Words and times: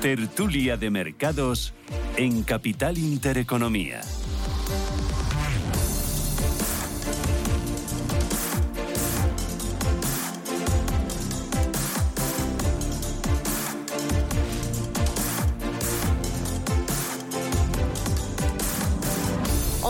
Tertulia 0.00 0.78
de 0.78 0.88
Mercados 0.88 1.74
en 2.16 2.42
Capital 2.42 2.96
Intereconomía. 2.96 4.00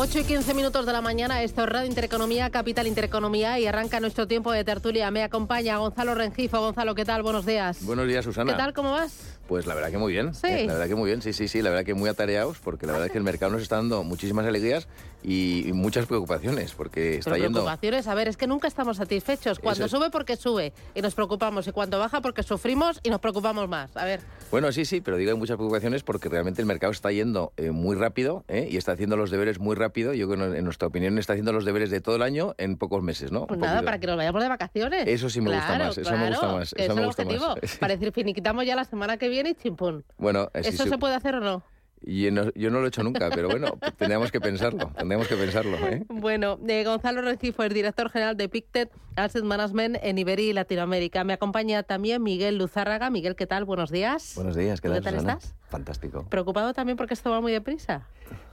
8 0.03 0.19
y 0.19 0.25
15 0.25 0.55
minutos 0.55 0.87
de 0.87 0.93
la 0.93 1.03
mañana, 1.03 1.43
esto 1.43 1.63
es 1.63 1.69
Radio 1.69 1.87
Intereconomía, 1.87 2.49
Capital 2.51 2.87
Intereconomía 2.87 3.61
y 3.61 3.67
arranca 3.67 4.01
nuestro 4.01 4.27
tiempo 4.27 4.51
de 4.51 4.65
tertulia. 4.65 5.11
Me 5.11 5.23
acompaña 5.23 5.77
Gonzalo 5.77 6.15
Rengifo. 6.15 6.59
Gonzalo, 6.59 6.95
¿qué 6.95 7.05
tal? 7.05 7.23
Buenos 7.23 7.45
días. 7.45 7.85
Buenos 7.85 8.09
días, 8.09 8.25
Susana. 8.25 8.53
¿Qué 8.53 8.59
tal? 8.59 8.73
¿Cómo 8.73 8.93
vas? 8.93 9.39
Pues 9.51 9.67
la 9.67 9.75
verdad 9.75 9.91
que 9.91 9.99
muy 9.99 10.13
bien. 10.13 10.33
Sí. 10.33 10.47
¿eh? 10.47 10.65
La 10.65 10.75
verdad 10.75 10.87
que 10.87 10.95
muy 10.95 11.09
bien, 11.09 11.23
sí, 11.23 11.33
sí, 11.33 11.49
sí. 11.49 11.61
La 11.61 11.71
verdad 11.71 11.85
que 11.85 11.95
muy 11.95 12.09
atareados 12.09 12.61
porque 12.61 12.87
la 12.87 12.93
verdad 12.93 13.07
es 13.07 13.13
que 13.13 13.19
el 13.19 13.25
mercado 13.25 13.51
nos 13.51 13.63
está 13.63 13.75
dando 13.75 14.05
muchísimas 14.05 14.47
alegrías 14.47 14.87
y, 15.25 15.69
y 15.69 15.73
muchas 15.73 16.07
preocupaciones 16.07 16.73
porque 16.73 17.17
está 17.17 17.33
Pero 17.33 17.43
yendo... 17.43 17.59
preocupaciones, 17.59 18.07
a 18.07 18.15
ver, 18.15 18.29
es 18.29 18.37
que 18.37 18.47
nunca 18.47 18.69
estamos 18.69 18.99
satisfechos. 18.99 19.59
Cuando 19.59 19.89
sube 19.89 20.09
porque 20.11 20.37
sube 20.37 20.73
y 20.95 21.03
nos 21.03 21.17
preocupamos 21.17 21.67
y 21.67 21.73
cuando 21.73 21.99
baja 21.99 22.21
porque 22.21 22.45
sufrimos 22.45 23.01
y 23.03 23.11
nos 23.11 23.19
preocupamos 23.19 23.69
más. 23.69 23.97
A 23.97 24.05
ver, 24.05 24.21
Bueno, 24.53 24.71
sí, 24.71 24.85
sí, 24.85 25.01
pero 25.01 25.17
digo 25.17 25.33
hay 25.33 25.37
muchas 25.37 25.57
preocupaciones 25.57 26.05
porque 26.05 26.29
realmente 26.29 26.63
el 26.63 26.67
mercado 26.67 26.93
está 26.93 27.11
yendo 27.11 27.53
eh, 27.57 27.73
muy 27.73 27.97
rápido 27.97 28.45
¿eh? 28.47 28.69
y 28.71 28.77
está 28.77 28.93
haciendo 28.93 29.17
los 29.17 29.33
deberes 29.33 29.59
muy 29.59 29.75
rápido. 29.75 30.15
Yo 30.15 30.29
creo 30.29 30.53
que 30.53 30.59
en 30.59 30.65
nuestra 30.65 30.87
opinión 30.87 31.19
está 31.19 31.33
haciendo 31.33 31.53
los 31.53 31.65
deberes 31.65 31.91
de 31.91 32.01
todo 32.01 32.15
el 32.15 32.23
año 32.23 32.55
en 32.57 32.77
pocos 32.77 33.03
meses, 33.03 33.33
¿no? 33.33 33.49
pues 33.49 33.59
nada, 33.59 33.79
poquito. 33.79 33.85
para 33.85 33.99
que 33.99 34.07
nos 34.07 34.17
vayamos 34.17 34.43
de 34.43 34.49
vacaciones. 34.49 35.09
Eso 35.09 35.29
sí 35.29 35.41
me 35.41 35.51
gusta 35.51 35.67
Claro, 35.67 35.85
más, 35.87 35.99
eso 35.99 36.17
me 36.17 36.29
gusta 36.29 36.41
claro, 36.41 36.57
más, 36.57 36.75
eso 36.77 36.95
me 36.95 37.07
gusta 37.07 37.25
más. 37.25 37.77
Para 37.81 37.95
decir, 37.95 38.13
finiquitamos 38.13 38.65
ya 38.65 38.77
la 38.77 38.85
semana 38.85 39.17
que 39.17 39.29
viene 39.29 39.40
y 39.47 39.55
chimpún. 39.55 40.05
Bueno, 40.19 40.51
eh, 40.55 40.63
sí, 40.63 40.71
¿Eso 40.71 40.85
sí. 40.85 40.89
se 40.91 40.99
puede 40.99 41.15
hacer 41.15 41.35
o 41.37 41.41
no? 41.41 41.63
Y 42.03 42.31
no- 42.31 42.51
yo 42.55 42.71
no 42.71 42.79
lo 42.81 42.87
he 42.87 42.89
hecho 42.89 43.03
nunca, 43.03 43.29
pero 43.29 43.49
bueno, 43.51 43.79
tendríamos 43.99 44.33
que 44.33 44.41
pensarlo, 44.41 44.91
tendríamos 44.97 45.29
que 45.29 45.37
pensarlo. 45.37 45.77
¿eh? 45.87 46.03
Bueno, 46.09 46.59
eh, 46.67 46.83
Gonzalo 46.83 47.21
Rengifo 47.21 47.63
es 47.63 47.75
director 47.75 48.09
general 48.09 48.39
de 48.39 48.49
Pictet 48.49 48.91
Asset 49.17 49.45
Management 49.45 49.99
en 50.01 50.17
Iberia 50.17 50.49
y 50.49 50.53
Latinoamérica. 50.55 51.25
Me 51.25 51.35
acompaña 51.35 51.83
también 51.83 52.23
Miguel 52.23 52.57
Luzárraga. 52.57 53.11
Miguel, 53.11 53.37
¿qué 53.37 53.47
tal? 53.47 53.67
Buenos 53.67 53.91
días. 53.91 54.33
Buenos 54.35 54.57
días, 54.57 54.81
¿qué 54.81 54.89
¿Tú 54.89 54.95
tal, 54.95 55.03
qué 55.03 55.05
tal 55.11 55.15
Susana? 55.21 55.33
estás? 55.39 55.55
Fantástico. 55.69 56.27
¿Preocupado 56.31 56.73
también 56.73 56.97
porque 56.97 57.13
esto 57.13 57.31
va 57.31 57.43
muy 57.43 57.53
deprisa? 57.53 58.07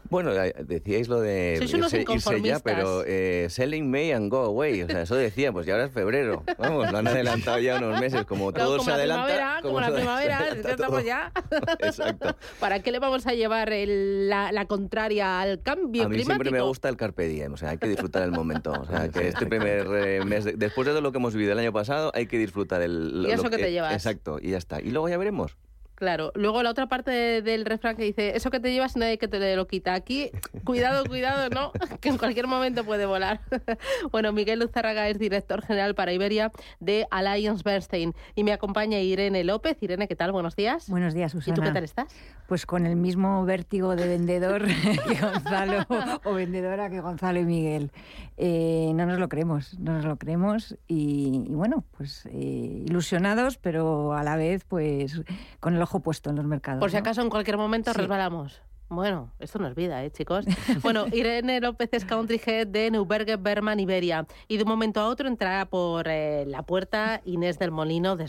Bueno, 0.09 0.31
decíais 0.31 1.07
lo 1.07 1.19
de 1.21 1.59
irse, 1.61 1.77
irse 1.77 2.41
ya, 2.41 2.59
pero 2.59 3.03
eh, 3.05 3.47
selling 3.49 3.89
May 3.89 4.11
and 4.11 4.31
go 4.31 4.39
away. 4.45 4.81
O 4.83 4.87
sea, 4.87 5.01
eso 5.01 5.15
decía, 5.15 5.51
pues 5.51 5.65
ya 5.65 5.73
ahora 5.73 5.85
es 5.85 5.91
febrero. 5.91 6.43
Vamos, 6.57 6.91
lo 6.91 6.97
han 6.97 7.07
adelantado 7.07 7.59
ya 7.59 7.77
unos 7.77 7.99
meses. 7.99 8.25
Como 8.25 8.51
Claro, 8.51 8.69
todo 8.69 8.77
como 8.79 8.85
se 8.85 8.89
la 8.91 8.95
adelanta. 8.95 9.25
primavera, 9.25 9.59
como 9.61 9.79
la 9.81 9.91
primavera, 9.93 10.47
estamos 10.71 11.03
ya. 11.03 11.31
Exacto. 11.79 12.35
¿Para 12.59 12.81
qué 12.81 12.91
le 12.91 12.99
vamos 12.99 13.27
a 13.27 13.33
llevar 13.33 13.71
el- 13.73 14.29
la, 14.29 14.51
la 14.51 14.65
contraria 14.65 15.41
al 15.41 15.61
cambio 15.61 16.03
A 16.03 16.09
mí 16.09 16.15
climático? 16.15 16.25
siempre 16.43 16.51
me 16.51 16.61
gusta 16.61 16.89
el 16.89 16.97
carpe 16.97 17.27
diem, 17.27 17.53
o 17.53 17.57
sea, 17.57 17.69
hay 17.71 17.77
que 17.77 17.87
disfrutar 17.87 18.23
el 18.23 18.31
momento. 18.31 18.71
O 18.71 18.85
sea, 18.85 19.09
que 19.09 19.27
este 19.27 19.45
primer 19.45 19.87
eh, 19.93 20.23
mes, 20.25 20.45
de- 20.45 20.53
después 20.53 20.85
de 20.85 20.91
todo 20.91 21.01
lo 21.01 21.11
que 21.11 21.17
hemos 21.17 21.33
vivido 21.33 21.53
el 21.53 21.59
año 21.59 21.73
pasado, 21.73 22.11
hay 22.13 22.27
que 22.27 22.37
disfrutar 22.37 22.81
el... 22.81 23.23
lo- 23.23 23.29
Y 23.29 23.31
eso 23.31 23.43
lo 23.43 23.49
que 23.49 23.57
te 23.57 23.71
llevas. 23.71 23.93
Exacto, 23.93 24.39
y 24.41 24.51
ya 24.51 24.57
está. 24.57 24.81
Y 24.81 24.91
luego 24.91 25.09
ya 25.09 25.17
veremos. 25.17 25.55
Claro. 25.97 26.31
Luego 26.35 26.61
la 26.61 26.69
otra 26.69 26.85
parte 26.85 27.09
de- 27.09 27.41
del 27.41 27.65
refrán 27.65 27.95
que 27.97 28.03
dice, 28.03 28.37
eso 28.37 28.51
que 28.51 28.59
te 28.59 28.71
llevas 28.71 28.95
nadie 28.95 29.17
que 29.17 29.27
te 29.27 29.55
lo 29.55 29.65
quita. 29.67 29.95
Aquí, 29.95 30.29
cuidado, 30.63 31.03
cuidado, 31.05 31.49
¿no? 31.49 31.71
Que 32.01 32.09
en 32.09 32.19
cualquier 32.19 32.45
momento 32.45 32.83
puede 32.83 33.07
volar. 33.07 33.41
bueno, 34.11 34.31
Miguel 34.31 34.59
Luzárraga 34.59 35.09
es 35.09 35.17
director 35.17 35.63
general 35.65 35.95
para 35.95 36.13
Iberia 36.13 36.51
de 36.79 37.07
Alliance 37.09 37.63
Bernstein. 37.65 38.13
Y 38.35 38.43
me 38.43 38.53
acompaña 38.53 38.99
Irene 38.99 39.43
López. 39.43 39.77
Irene, 39.81 40.07
¿qué 40.07 40.15
tal? 40.15 40.31
Buenos 40.31 40.55
días. 40.55 40.87
Buenos 40.87 41.15
días, 41.15 41.33
¿Y 41.33 41.37
Susana. 41.37 41.55
tú 41.55 41.61
qué 41.63 41.71
tal 41.71 41.83
estás? 41.83 42.05
Pues 42.47 42.65
con 42.65 42.85
el 42.85 42.95
mismo 42.95 43.43
vértigo 43.45 43.95
de 43.95 44.07
vendedor 44.07 44.65
que 45.07 45.15
Gonzalo, 45.21 45.85
o 46.23 46.33
vendedora 46.33 46.89
que 46.89 47.01
Gonzalo 47.01 47.39
y 47.39 47.45
Miguel. 47.45 47.91
Eh, 48.37 48.91
no 48.95 49.05
nos 49.05 49.19
lo 49.19 49.27
creemos, 49.29 49.77
no 49.79 49.93
nos 49.93 50.05
lo 50.05 50.15
creemos 50.17 50.77
y, 50.87 51.43
y 51.47 51.53
bueno, 51.53 51.83
pues 51.97 52.25
eh, 52.31 52.83
ilusionados, 52.87 53.57
pero 53.57 54.13
a 54.13 54.23
la 54.23 54.37
vez 54.37 54.63
pues 54.65 55.21
con 55.59 55.75
el 55.75 55.81
ojo 55.81 55.99
puesto 55.99 56.29
en 56.29 56.37
los 56.37 56.45
mercados. 56.45 56.79
Por 56.79 56.89
si 56.89 56.95
¿no? 56.95 57.01
acaso 57.01 57.21
en 57.21 57.29
cualquier 57.29 57.57
momento 57.57 57.91
Sí. 57.91 57.97
resbalamos. 57.99 58.61
Bueno, 58.89 59.33
esto 59.39 59.59
no 59.59 59.67
es 59.67 59.75
vida, 59.75 60.03
¿eh, 60.05 60.11
chicos? 60.11 60.45
Bueno, 60.81 61.07
Irene 61.11 61.59
López 61.59 61.89
es 61.91 62.05
country 62.05 62.39
head 62.45 62.67
de 62.67 62.89
Neuberger 62.89 63.37
Berman 63.37 63.81
Iberia 63.81 64.25
y 64.47 64.55
de 64.55 64.63
un 64.63 64.69
momento 64.69 65.01
a 65.01 65.07
otro 65.07 65.27
entrará 65.27 65.65
por 65.65 66.07
eh, 66.07 66.45
la 66.47 66.63
puerta 66.63 67.21
Inés 67.25 67.59
del 67.59 67.71
Molino 67.71 68.15
de. 68.15 68.27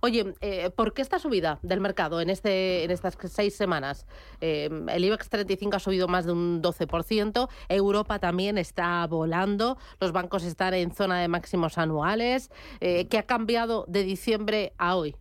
Oye, 0.00 0.34
eh, 0.40 0.70
¿por 0.70 0.94
qué 0.94 1.02
esta 1.02 1.20
subida 1.20 1.60
del 1.62 1.80
mercado 1.80 2.20
en, 2.20 2.28
este, 2.30 2.82
en 2.82 2.90
estas 2.90 3.16
seis 3.30 3.54
semanas? 3.54 4.06
Eh, 4.40 4.68
el 4.88 5.04
IBEX 5.04 5.28
35 5.28 5.76
ha 5.76 5.78
subido 5.78 6.08
más 6.08 6.26
de 6.26 6.32
un 6.32 6.60
12%, 6.60 7.48
Europa 7.68 8.18
también 8.18 8.58
está 8.58 9.06
volando, 9.06 9.78
los 10.00 10.10
bancos 10.10 10.42
están 10.42 10.74
en 10.74 10.92
zona 10.92 11.20
de 11.20 11.28
máximos 11.28 11.78
anuales. 11.78 12.50
¿Qué 12.80 13.18
ha 13.18 13.26
cambiado 13.26 13.84
de 13.86 14.02
diciembre 14.02 14.72
a 14.78 14.96
hoy? 14.96 15.14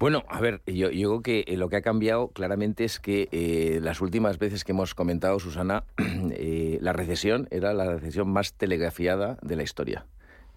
Bueno, 0.00 0.24
a 0.30 0.40
ver, 0.40 0.62
yo, 0.64 0.88
creo 0.88 1.20
que 1.20 1.44
eh, 1.46 1.58
lo 1.58 1.68
que 1.68 1.76
ha 1.76 1.82
cambiado 1.82 2.28
claramente 2.28 2.84
es 2.84 2.98
que 2.98 3.28
eh, 3.32 3.80
las 3.82 4.00
últimas 4.00 4.38
veces 4.38 4.64
que 4.64 4.72
hemos 4.72 4.94
comentado, 4.94 5.38
Susana, 5.38 5.84
eh, 6.30 6.78
la 6.80 6.94
recesión 6.94 7.48
era 7.50 7.74
la 7.74 7.84
recesión 7.84 8.30
más 8.30 8.54
telegrafiada 8.54 9.36
de 9.42 9.56
la 9.56 9.62
historia. 9.62 10.06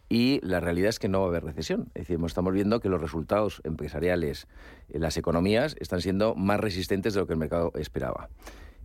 Y 0.07 0.39
la 0.43 0.61
realidad 0.61 0.87
es 0.87 0.97
que 0.97 1.09
no 1.09 1.19
va 1.19 1.25
a 1.25 1.27
haber 1.27 1.43
recesión. 1.43 1.89
Es 1.93 2.07
decir, 2.07 2.19
estamos 2.25 2.53
viendo 2.53 2.79
que 2.79 2.87
los 2.87 3.01
resultados 3.01 3.59
empresariales, 3.65 4.47
en 4.87 5.01
las 5.01 5.17
economías, 5.17 5.75
están 5.77 5.99
siendo 5.99 6.35
más 6.35 6.61
resistentes 6.61 7.13
de 7.13 7.19
lo 7.19 7.27
que 7.27 7.33
el 7.33 7.39
mercado 7.39 7.73
esperaba. 7.75 8.29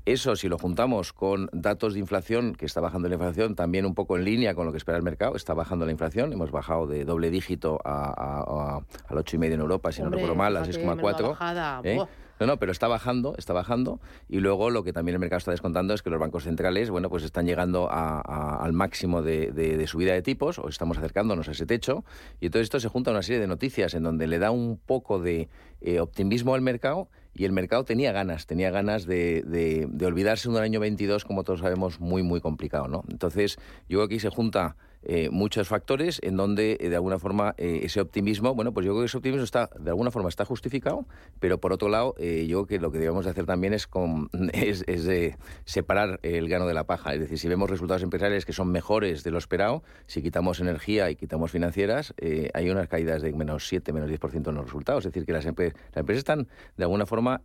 Eso, 0.08 0.36
si 0.36 0.48
lo 0.48 0.56
juntamos 0.56 1.12
con 1.12 1.50
datos 1.52 1.92
de 1.92 2.00
inflación, 2.00 2.54
que 2.54 2.64
está 2.64 2.80
bajando 2.80 3.08
la 3.08 3.16
inflación, 3.16 3.54
también 3.54 3.84
un 3.84 3.94
poco 3.94 4.16
en 4.16 4.24
línea 4.24 4.54
con 4.54 4.64
lo 4.64 4.72
que 4.72 4.78
espera 4.78 4.96
el 4.96 5.04
mercado, 5.04 5.36
está 5.36 5.52
bajando 5.52 5.84
la 5.84 5.92
inflación. 5.92 6.32
Hemos 6.32 6.50
bajado 6.50 6.86
de 6.86 7.04
doble 7.04 7.30
dígito 7.30 7.78
a, 7.84 8.04
a- 8.06 8.40
a- 8.40 8.76
al 9.08 9.16
8,5 9.18 9.44
en 9.52 9.60
Europa, 9.60 9.92
si 9.92 10.00
Hombre, 10.00 10.12
no 10.22 10.26
recuerdo 10.26 10.34
mal, 10.42 10.56
a 10.56 10.64
fíjate, 10.64 10.78
menuda 10.78 11.12
6,4. 11.12 11.28
bajada. 11.28 11.80
¿eh? 11.84 11.98
No, 12.40 12.46
no, 12.46 12.56
pero 12.56 12.72
está 12.72 12.88
bajando, 12.88 13.34
está 13.36 13.52
bajando. 13.52 14.00
Y 14.30 14.38
luego 14.38 14.70
lo 14.70 14.82
que 14.82 14.94
también 14.94 15.14
el 15.16 15.18
mercado 15.18 15.38
está 15.38 15.50
descontando 15.50 15.92
es 15.92 16.02
que 16.02 16.08
los 16.08 16.18
bancos 16.20 16.44
centrales, 16.44 16.88
bueno, 16.88 17.10
pues 17.10 17.22
están 17.24 17.44
llegando 17.44 17.90
a- 17.90 18.22
a- 18.24 18.64
al 18.64 18.72
máximo 18.72 19.20
de, 19.20 19.50
de- 19.52 19.76
de 19.76 19.86
subida 19.86 20.14
de 20.14 20.22
tipos, 20.22 20.58
o 20.58 20.68
estamos 20.68 20.96
acercándonos 20.96 21.48
a 21.48 21.50
ese 21.50 21.66
techo. 21.66 22.04
Y 22.40 22.48
todo 22.48 22.62
esto 22.62 22.80
se 22.80 22.88
junta 22.88 23.10
a 23.10 23.12
una 23.12 23.22
serie 23.22 23.40
de 23.42 23.46
noticias 23.46 23.92
en 23.92 24.04
donde 24.04 24.26
le 24.26 24.38
da 24.38 24.52
un 24.52 24.78
poco 24.78 25.18
de 25.20 25.48
eh, 25.82 26.00
optimismo 26.00 26.54
al 26.54 26.62
mercado. 26.62 27.08
Y 27.38 27.44
el 27.44 27.52
mercado 27.52 27.84
tenía 27.84 28.10
ganas, 28.12 28.46
tenía 28.46 28.70
ganas 28.70 29.06
de, 29.06 29.42
de- 29.46 30.06
olvidarse 30.06 30.48
de 30.48 30.56
un 30.56 30.60
año 30.60 30.80
22, 30.80 31.24
como 31.24 31.44
todos 31.44 31.60
sabemos, 31.60 32.00
muy, 32.00 32.22
muy 32.24 32.40
complicado, 32.40 32.88
¿no? 32.88 33.04
Entonces, 33.08 33.56
yo 33.88 33.98
creo 33.98 34.08
que 34.08 34.14
aquí 34.16 34.20
se 34.20 34.28
junta 34.28 34.76
eh, 35.02 35.28
muchos 35.30 35.68
factores 35.68 36.18
en 36.22 36.36
donde, 36.36 36.76
eh, 36.80 36.88
de 36.88 36.96
alguna 36.96 37.18
forma, 37.18 37.54
eh, 37.56 37.80
ese 37.84 38.00
optimismo, 38.00 38.54
bueno, 38.54 38.72
pues 38.72 38.84
yo 38.84 38.92
creo 38.92 39.02
que 39.02 39.06
ese 39.06 39.16
optimismo 39.16 39.44
está, 39.44 39.70
de 39.78 39.90
alguna 39.90 40.10
forma, 40.10 40.28
está 40.28 40.44
justificado, 40.44 41.06
pero 41.40 41.58
por 41.58 41.72
otro 41.72 41.88
lado, 41.88 42.14
eh, 42.18 42.46
yo 42.48 42.64
creo 42.64 42.66
que 42.66 42.82
lo 42.82 42.90
que 42.92 42.98
debemos 42.98 43.24
de 43.24 43.30
hacer 43.30 43.46
también 43.46 43.74
es, 43.74 43.86
con, 43.86 44.28
es, 44.52 44.84
es 44.86 45.34
separar 45.64 46.18
el 46.22 46.48
grano 46.48 46.66
de 46.66 46.74
la 46.74 46.84
paja. 46.84 47.14
Es 47.14 47.20
decir, 47.20 47.38
si 47.38 47.48
vemos 47.48 47.70
resultados 47.70 48.02
empresariales 48.02 48.44
que 48.44 48.52
son 48.52 48.70
mejores 48.72 49.22
de 49.24 49.30
lo 49.30 49.38
esperado, 49.38 49.82
si 50.06 50.22
quitamos 50.22 50.60
energía 50.60 51.10
y 51.10 51.16
quitamos 51.16 51.50
financieras, 51.50 52.14
hay 52.54 52.70
unas 52.70 52.88
caídas 52.88 53.22
de 53.22 53.32
menos 53.32 53.68
7, 53.68 53.92
menos 53.92 54.10
10% 54.10 54.48
en 54.48 54.54
los 54.54 54.64
resultados. 54.64 55.04
Es 55.06 55.12
decir, 55.12 55.26
que 55.26 55.32
las, 55.32 55.46
empre- 55.46 55.74
las 55.92 55.96
empresas 55.96 56.18
están, 56.18 56.48
de 56.76 56.84
alguna 56.84 57.06
forma, 57.06 57.40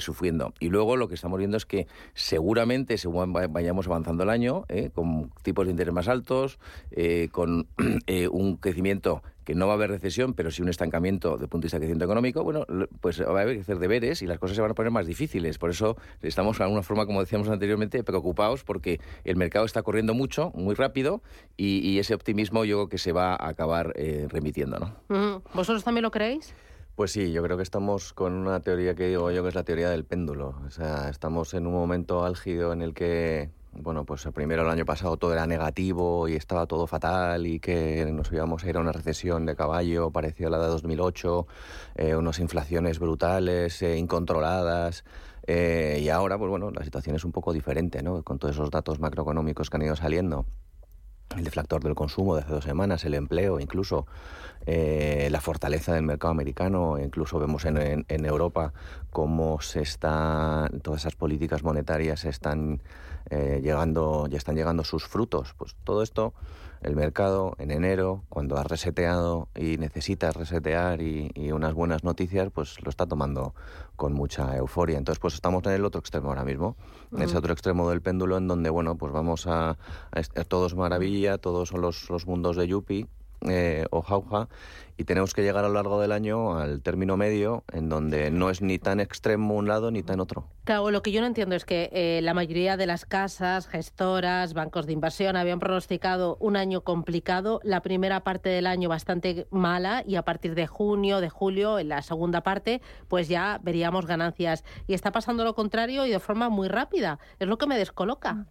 sufriendo. 0.00 0.52
Y 0.60 0.68
luego 0.68 0.96
lo 0.96 1.08
que 1.08 1.14
estamos 1.14 1.38
viendo 1.38 1.56
es 1.56 1.66
que 1.66 1.86
seguramente, 2.14 2.98
según 2.98 3.34
va- 3.34 3.46
vayamos 3.48 3.86
avanzando 3.86 4.22
el 4.24 4.30
año, 4.30 4.64
con 4.94 5.30
tipos 5.42 5.66
de 5.66 5.70
interés 5.70 5.92
más 5.94 6.08
altos, 6.08 6.58
eh, 6.90 7.28
con 7.30 7.66
eh, 8.06 8.28
un 8.28 8.56
crecimiento 8.56 9.22
que 9.44 9.54
no 9.54 9.68
va 9.68 9.74
a 9.74 9.76
haber 9.76 9.90
recesión, 9.90 10.34
pero 10.34 10.50
sí 10.50 10.60
un 10.60 10.68
estancamiento 10.68 11.32
desde 11.32 11.44
el 11.44 11.48
punto 11.48 11.62
de 11.62 11.66
vista 11.66 11.76
de 11.76 11.82
crecimiento 11.82 12.04
económico, 12.04 12.42
bueno, 12.42 12.66
pues 13.00 13.20
va 13.20 13.38
a 13.38 13.42
haber 13.42 13.54
que 13.54 13.60
hacer 13.60 13.78
deberes 13.78 14.20
y 14.22 14.26
las 14.26 14.40
cosas 14.40 14.56
se 14.56 14.62
van 14.62 14.72
a 14.72 14.74
poner 14.74 14.90
más 14.90 15.06
difíciles. 15.06 15.58
Por 15.58 15.70
eso 15.70 15.96
estamos 16.20 16.58
de 16.58 16.64
alguna 16.64 16.82
forma, 16.82 17.06
como 17.06 17.20
decíamos 17.20 17.48
anteriormente, 17.48 18.02
preocupados 18.02 18.64
porque 18.64 19.00
el 19.22 19.36
mercado 19.36 19.64
está 19.64 19.84
corriendo 19.84 20.14
mucho, 20.14 20.50
muy 20.56 20.74
rápido, 20.74 21.22
y, 21.56 21.78
y 21.78 22.00
ese 22.00 22.12
optimismo 22.12 22.64
yo 22.64 22.76
creo 22.76 22.88
que 22.88 22.98
se 22.98 23.12
va 23.12 23.34
a 23.34 23.48
acabar 23.48 23.92
eh, 23.94 24.26
remitiendo, 24.28 24.78
¿no? 24.80 25.42
¿Vosotros 25.54 25.84
también 25.84 26.02
lo 26.02 26.10
creéis? 26.10 26.52
Pues 26.96 27.12
sí, 27.12 27.30
yo 27.30 27.42
creo 27.42 27.58
que 27.58 27.62
estamos 27.62 28.14
con 28.14 28.32
una 28.32 28.60
teoría 28.60 28.94
que 28.94 29.08
digo 29.08 29.30
yo 29.30 29.42
que 29.42 29.50
es 29.50 29.54
la 29.54 29.64
teoría 29.64 29.90
del 29.90 30.04
péndulo. 30.04 30.54
O 30.66 30.70
sea, 30.70 31.10
estamos 31.10 31.52
en 31.52 31.66
un 31.66 31.74
momento 31.74 32.24
álgido 32.24 32.72
en 32.72 32.80
el 32.80 32.94
que, 32.94 33.50
bueno, 33.82 34.04
pues 34.04 34.26
primero 34.34 34.62
el 34.62 34.68
año 34.68 34.84
pasado 34.84 35.16
todo 35.16 35.32
era 35.32 35.46
negativo 35.46 36.28
y 36.28 36.34
estaba 36.34 36.66
todo 36.66 36.86
fatal 36.86 37.46
y 37.46 37.60
que 37.60 38.06
nos 38.12 38.32
íbamos 38.32 38.64
a 38.64 38.68
ir 38.68 38.76
a 38.76 38.80
una 38.80 38.92
recesión 38.92 39.46
de 39.46 39.56
caballo 39.56 40.10
parecida 40.10 40.48
a 40.48 40.50
la 40.50 40.58
de 40.58 40.68
2008, 40.68 41.46
eh, 41.96 42.16
unas 42.16 42.38
inflaciones 42.38 42.98
brutales, 42.98 43.82
eh, 43.82 43.96
incontroladas. 43.96 45.04
eh, 45.46 46.00
y 46.02 46.08
ahora, 46.08 46.38
pues 46.38 46.50
bueno, 46.50 46.70
la 46.72 46.82
situación 46.84 47.14
es 47.16 47.24
un 47.24 47.32
poco 47.32 47.52
diferente, 47.52 48.02
¿no? 48.02 48.22
Con 48.24 48.38
todos 48.38 48.54
esos 48.56 48.70
datos 48.70 48.98
macroeconómicos 49.00 49.70
que 49.70 49.76
han 49.76 49.82
ido 49.82 49.96
saliendo. 49.96 50.44
El 51.34 51.44
deflactor 51.44 51.82
del 51.82 51.94
consumo 51.94 52.34
de 52.34 52.42
hace 52.42 52.52
dos 52.52 52.64
semanas, 52.64 53.04
el 53.04 53.14
empleo, 53.14 53.58
incluso 53.60 54.06
eh, 54.64 55.28
la 55.30 55.40
fortaleza 55.40 55.94
del 55.94 56.02
mercado 56.02 56.30
americano, 56.30 56.98
incluso 56.98 57.38
vemos 57.38 57.64
en, 57.64 58.04
Europa 58.08 58.72
cómo 59.10 59.60
se 59.60 59.80
está, 59.80 60.68
todas 60.82 61.02
esas 61.02 61.14
políticas 61.14 61.62
monetarias 61.62 62.24
están 62.24 62.82
eh, 63.30 63.60
llegando, 63.62 64.26
ya 64.28 64.38
están 64.38 64.56
llegando 64.56 64.84
sus 64.84 65.06
frutos. 65.06 65.54
Pues 65.56 65.76
todo 65.84 66.02
esto, 66.02 66.34
el 66.82 66.96
mercado 66.96 67.54
en 67.58 67.70
enero, 67.70 68.24
cuando 68.28 68.56
ha 68.56 68.62
reseteado 68.64 69.48
y 69.54 69.78
necesitas 69.78 70.36
resetear 70.36 71.00
y, 71.02 71.30
unas 71.52 71.74
buenas 71.74 72.04
noticias, 72.04 72.50
pues 72.52 72.82
lo 72.82 72.90
está 72.90 73.06
tomando 73.06 73.54
con 73.96 74.12
mucha 74.12 74.56
euforia. 74.56 74.98
Entonces, 74.98 75.20
pues 75.20 75.34
estamos 75.34 75.64
en 75.66 75.72
el 75.72 75.84
otro 75.84 76.00
extremo 76.00 76.28
ahora 76.28 76.44
mismo, 76.44 76.76
en 77.12 77.22
ese 77.22 77.36
otro 77.36 77.52
extremo 77.52 77.88
del 77.90 78.02
péndulo, 78.02 78.36
en 78.36 78.46
donde, 78.46 78.70
bueno, 78.70 78.96
pues 78.96 79.12
vamos 79.12 79.46
a, 79.46 79.78
a, 80.10 80.44
todos 80.44 80.74
maravilla, 80.74 81.38
todos 81.38 81.70
son 81.70 81.80
los, 81.80 82.10
los 82.10 82.26
mundos 82.26 82.56
de 82.56 82.68
Yuppie 82.68 83.06
eh, 83.42 83.86
o 83.90 84.02
jauja 84.02 84.48
y 84.98 85.04
tenemos 85.04 85.34
que 85.34 85.42
llegar 85.42 85.64
a 85.64 85.68
lo 85.68 85.74
largo 85.74 86.00
del 86.00 86.12
año 86.12 86.58
al 86.58 86.80
término 86.80 87.16
medio 87.16 87.64
en 87.72 87.88
donde 87.88 88.30
no 88.30 88.50
es 88.50 88.62
ni 88.62 88.78
tan 88.78 89.00
extremo 89.00 89.54
un 89.54 89.68
lado 89.68 89.90
ni 89.90 90.02
tan 90.02 90.20
otro. 90.20 90.48
Claro, 90.64 90.90
lo 90.90 91.02
que 91.02 91.12
yo 91.12 91.20
no 91.20 91.26
entiendo 91.26 91.54
es 91.54 91.64
que 91.64 91.90
eh, 91.92 92.20
la 92.22 92.34
mayoría 92.34 92.76
de 92.76 92.86
las 92.86 93.04
casas, 93.04 93.68
gestoras, 93.68 94.54
bancos 94.54 94.86
de 94.86 94.92
inversión 94.92 95.36
habían 95.36 95.60
pronosticado 95.60 96.36
un 96.40 96.56
año 96.56 96.80
complicado, 96.80 97.60
la 97.62 97.82
primera 97.82 98.20
parte 98.20 98.48
del 98.48 98.66
año 98.66 98.88
bastante 98.88 99.46
mala 99.50 100.02
y 100.06 100.16
a 100.16 100.22
partir 100.22 100.54
de 100.54 100.66
junio, 100.66 101.20
de 101.20 101.28
julio, 101.28 101.78
en 101.78 101.90
la 101.90 102.02
segunda 102.02 102.42
parte, 102.42 102.80
pues 103.08 103.28
ya 103.28 103.60
veríamos 103.62 104.06
ganancias. 104.06 104.64
Y 104.86 104.94
está 104.94 105.12
pasando 105.12 105.44
lo 105.44 105.54
contrario 105.54 106.06
y 106.06 106.10
de 106.10 106.20
forma 106.20 106.48
muy 106.48 106.68
rápida. 106.68 107.18
Es 107.38 107.46
lo 107.46 107.58
que 107.58 107.66
me 107.66 107.78
descoloca. 107.78 108.46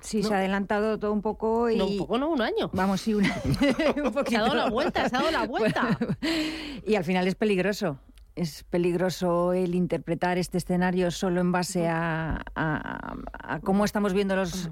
Sí, 0.00 0.22
se 0.22 0.32
ha 0.32 0.38
adelantado 0.38 0.98
todo 0.98 1.12
un 1.12 1.22
poco 1.22 1.68
y... 1.70 1.76
No, 1.76 1.86
un 1.86 1.98
poco 1.98 2.18
no, 2.18 2.30
un 2.30 2.40
año. 2.40 2.70
Vamos, 2.72 3.00
sí, 3.00 3.14
un, 3.14 3.24
un 4.04 4.26
Se 4.26 4.36
ha 4.36 4.42
dado 4.42 4.54
la 4.54 4.70
vuelta, 4.70 5.08
se 5.08 5.16
ha 5.16 5.18
dado 5.18 5.30
la 5.30 5.46
vuelta. 5.46 5.98
y 6.86 6.94
al 6.94 7.04
final 7.04 7.26
es 7.26 7.34
peligroso 7.34 7.98
es 8.38 8.64
peligroso 8.64 9.52
el 9.52 9.74
interpretar 9.74 10.38
este 10.38 10.58
escenario 10.58 11.10
solo 11.10 11.40
en 11.40 11.50
base 11.50 11.88
a, 11.88 12.44
cómo 13.64 13.84
estamos 13.84 14.12
viendo 14.12 14.36
los, 14.36 14.70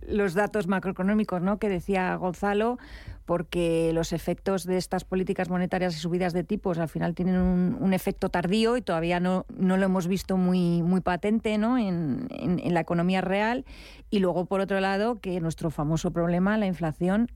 los 0.00 0.34
datos 0.34 0.66
macroeconómicos 0.66 1.40
¿no? 1.40 1.58
que 1.58 1.68
decía 1.68 2.14
Gonzalo, 2.16 2.78
porque 3.24 3.92
los 3.94 4.12
efectos 4.12 4.64
de 4.64 4.76
estas 4.76 5.04
políticas 5.04 5.48
monetarias 5.48 5.94
y 5.96 5.98
subidas 5.98 6.32
de 6.32 6.44
tipos 6.44 6.78
al 6.78 6.88
final 6.88 7.14
tienen 7.14 7.36
un, 7.36 7.94
efecto 7.94 8.28
tardío 8.28 8.76
y 8.76 8.82
todavía 8.82 9.20
no, 9.20 9.46
no 9.56 9.76
lo 9.76 9.84
hemos 9.84 10.08
visto 10.08 10.36
muy, 10.36 10.82
muy 10.82 11.00
patente 11.00 11.56
¿no? 11.58 11.78
en, 11.78 12.26
en 12.30 12.74
la 12.74 12.80
economía 12.80 13.20
real. 13.20 13.64
Y 14.10 14.18
luego, 14.18 14.46
por 14.46 14.60
otro 14.60 14.80
lado, 14.80 15.20
que 15.20 15.40
nuestro 15.40 15.70
famoso 15.70 16.10
problema, 16.10 16.58
la 16.58 16.66
inflación, 16.66 17.30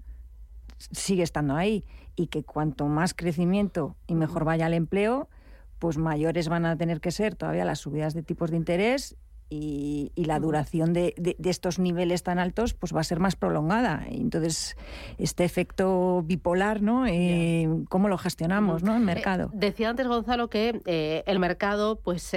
sigue 0.90 1.22
estando 1.22 1.54
ahí 1.56 1.84
y 2.18 2.26
que 2.26 2.42
cuanto 2.42 2.86
más 2.88 3.14
crecimiento 3.14 3.96
y 4.08 4.14
mejor 4.14 4.44
vaya 4.44 4.66
el 4.66 4.74
empleo, 4.74 5.28
pues 5.78 5.98
mayores 5.98 6.48
van 6.48 6.66
a 6.66 6.76
tener 6.76 7.00
que 7.00 7.12
ser 7.12 7.36
todavía 7.36 7.64
las 7.64 7.78
subidas 7.78 8.12
de 8.12 8.24
tipos 8.24 8.50
de 8.50 8.56
interés 8.56 9.16
y, 9.50 10.12
la 10.16 10.40
duración 10.40 10.92
de, 10.92 11.14
estos 11.44 11.78
niveles 11.78 12.22
tan 12.22 12.38
altos 12.38 12.74
pues 12.74 12.94
va 12.94 13.00
a 13.00 13.04
ser 13.04 13.18
más 13.18 13.36
prolongada. 13.36 14.04
Entonces, 14.10 14.76
este 15.16 15.44
efecto 15.44 16.22
bipolar, 16.24 16.82
¿no? 16.82 17.06
Eh, 17.06 17.66
¿Cómo 17.88 18.08
lo 18.08 18.18
gestionamos, 18.18 18.82
¿no? 18.82 18.94
En 18.94 19.04
mercado. 19.04 19.46
Eh, 19.46 19.50
decía 19.54 19.88
antes 19.88 20.06
Gonzalo 20.06 20.48
que 20.48 20.82
eh, 20.84 21.22
el 21.26 21.38
mercado, 21.38 21.96
pues 21.96 22.32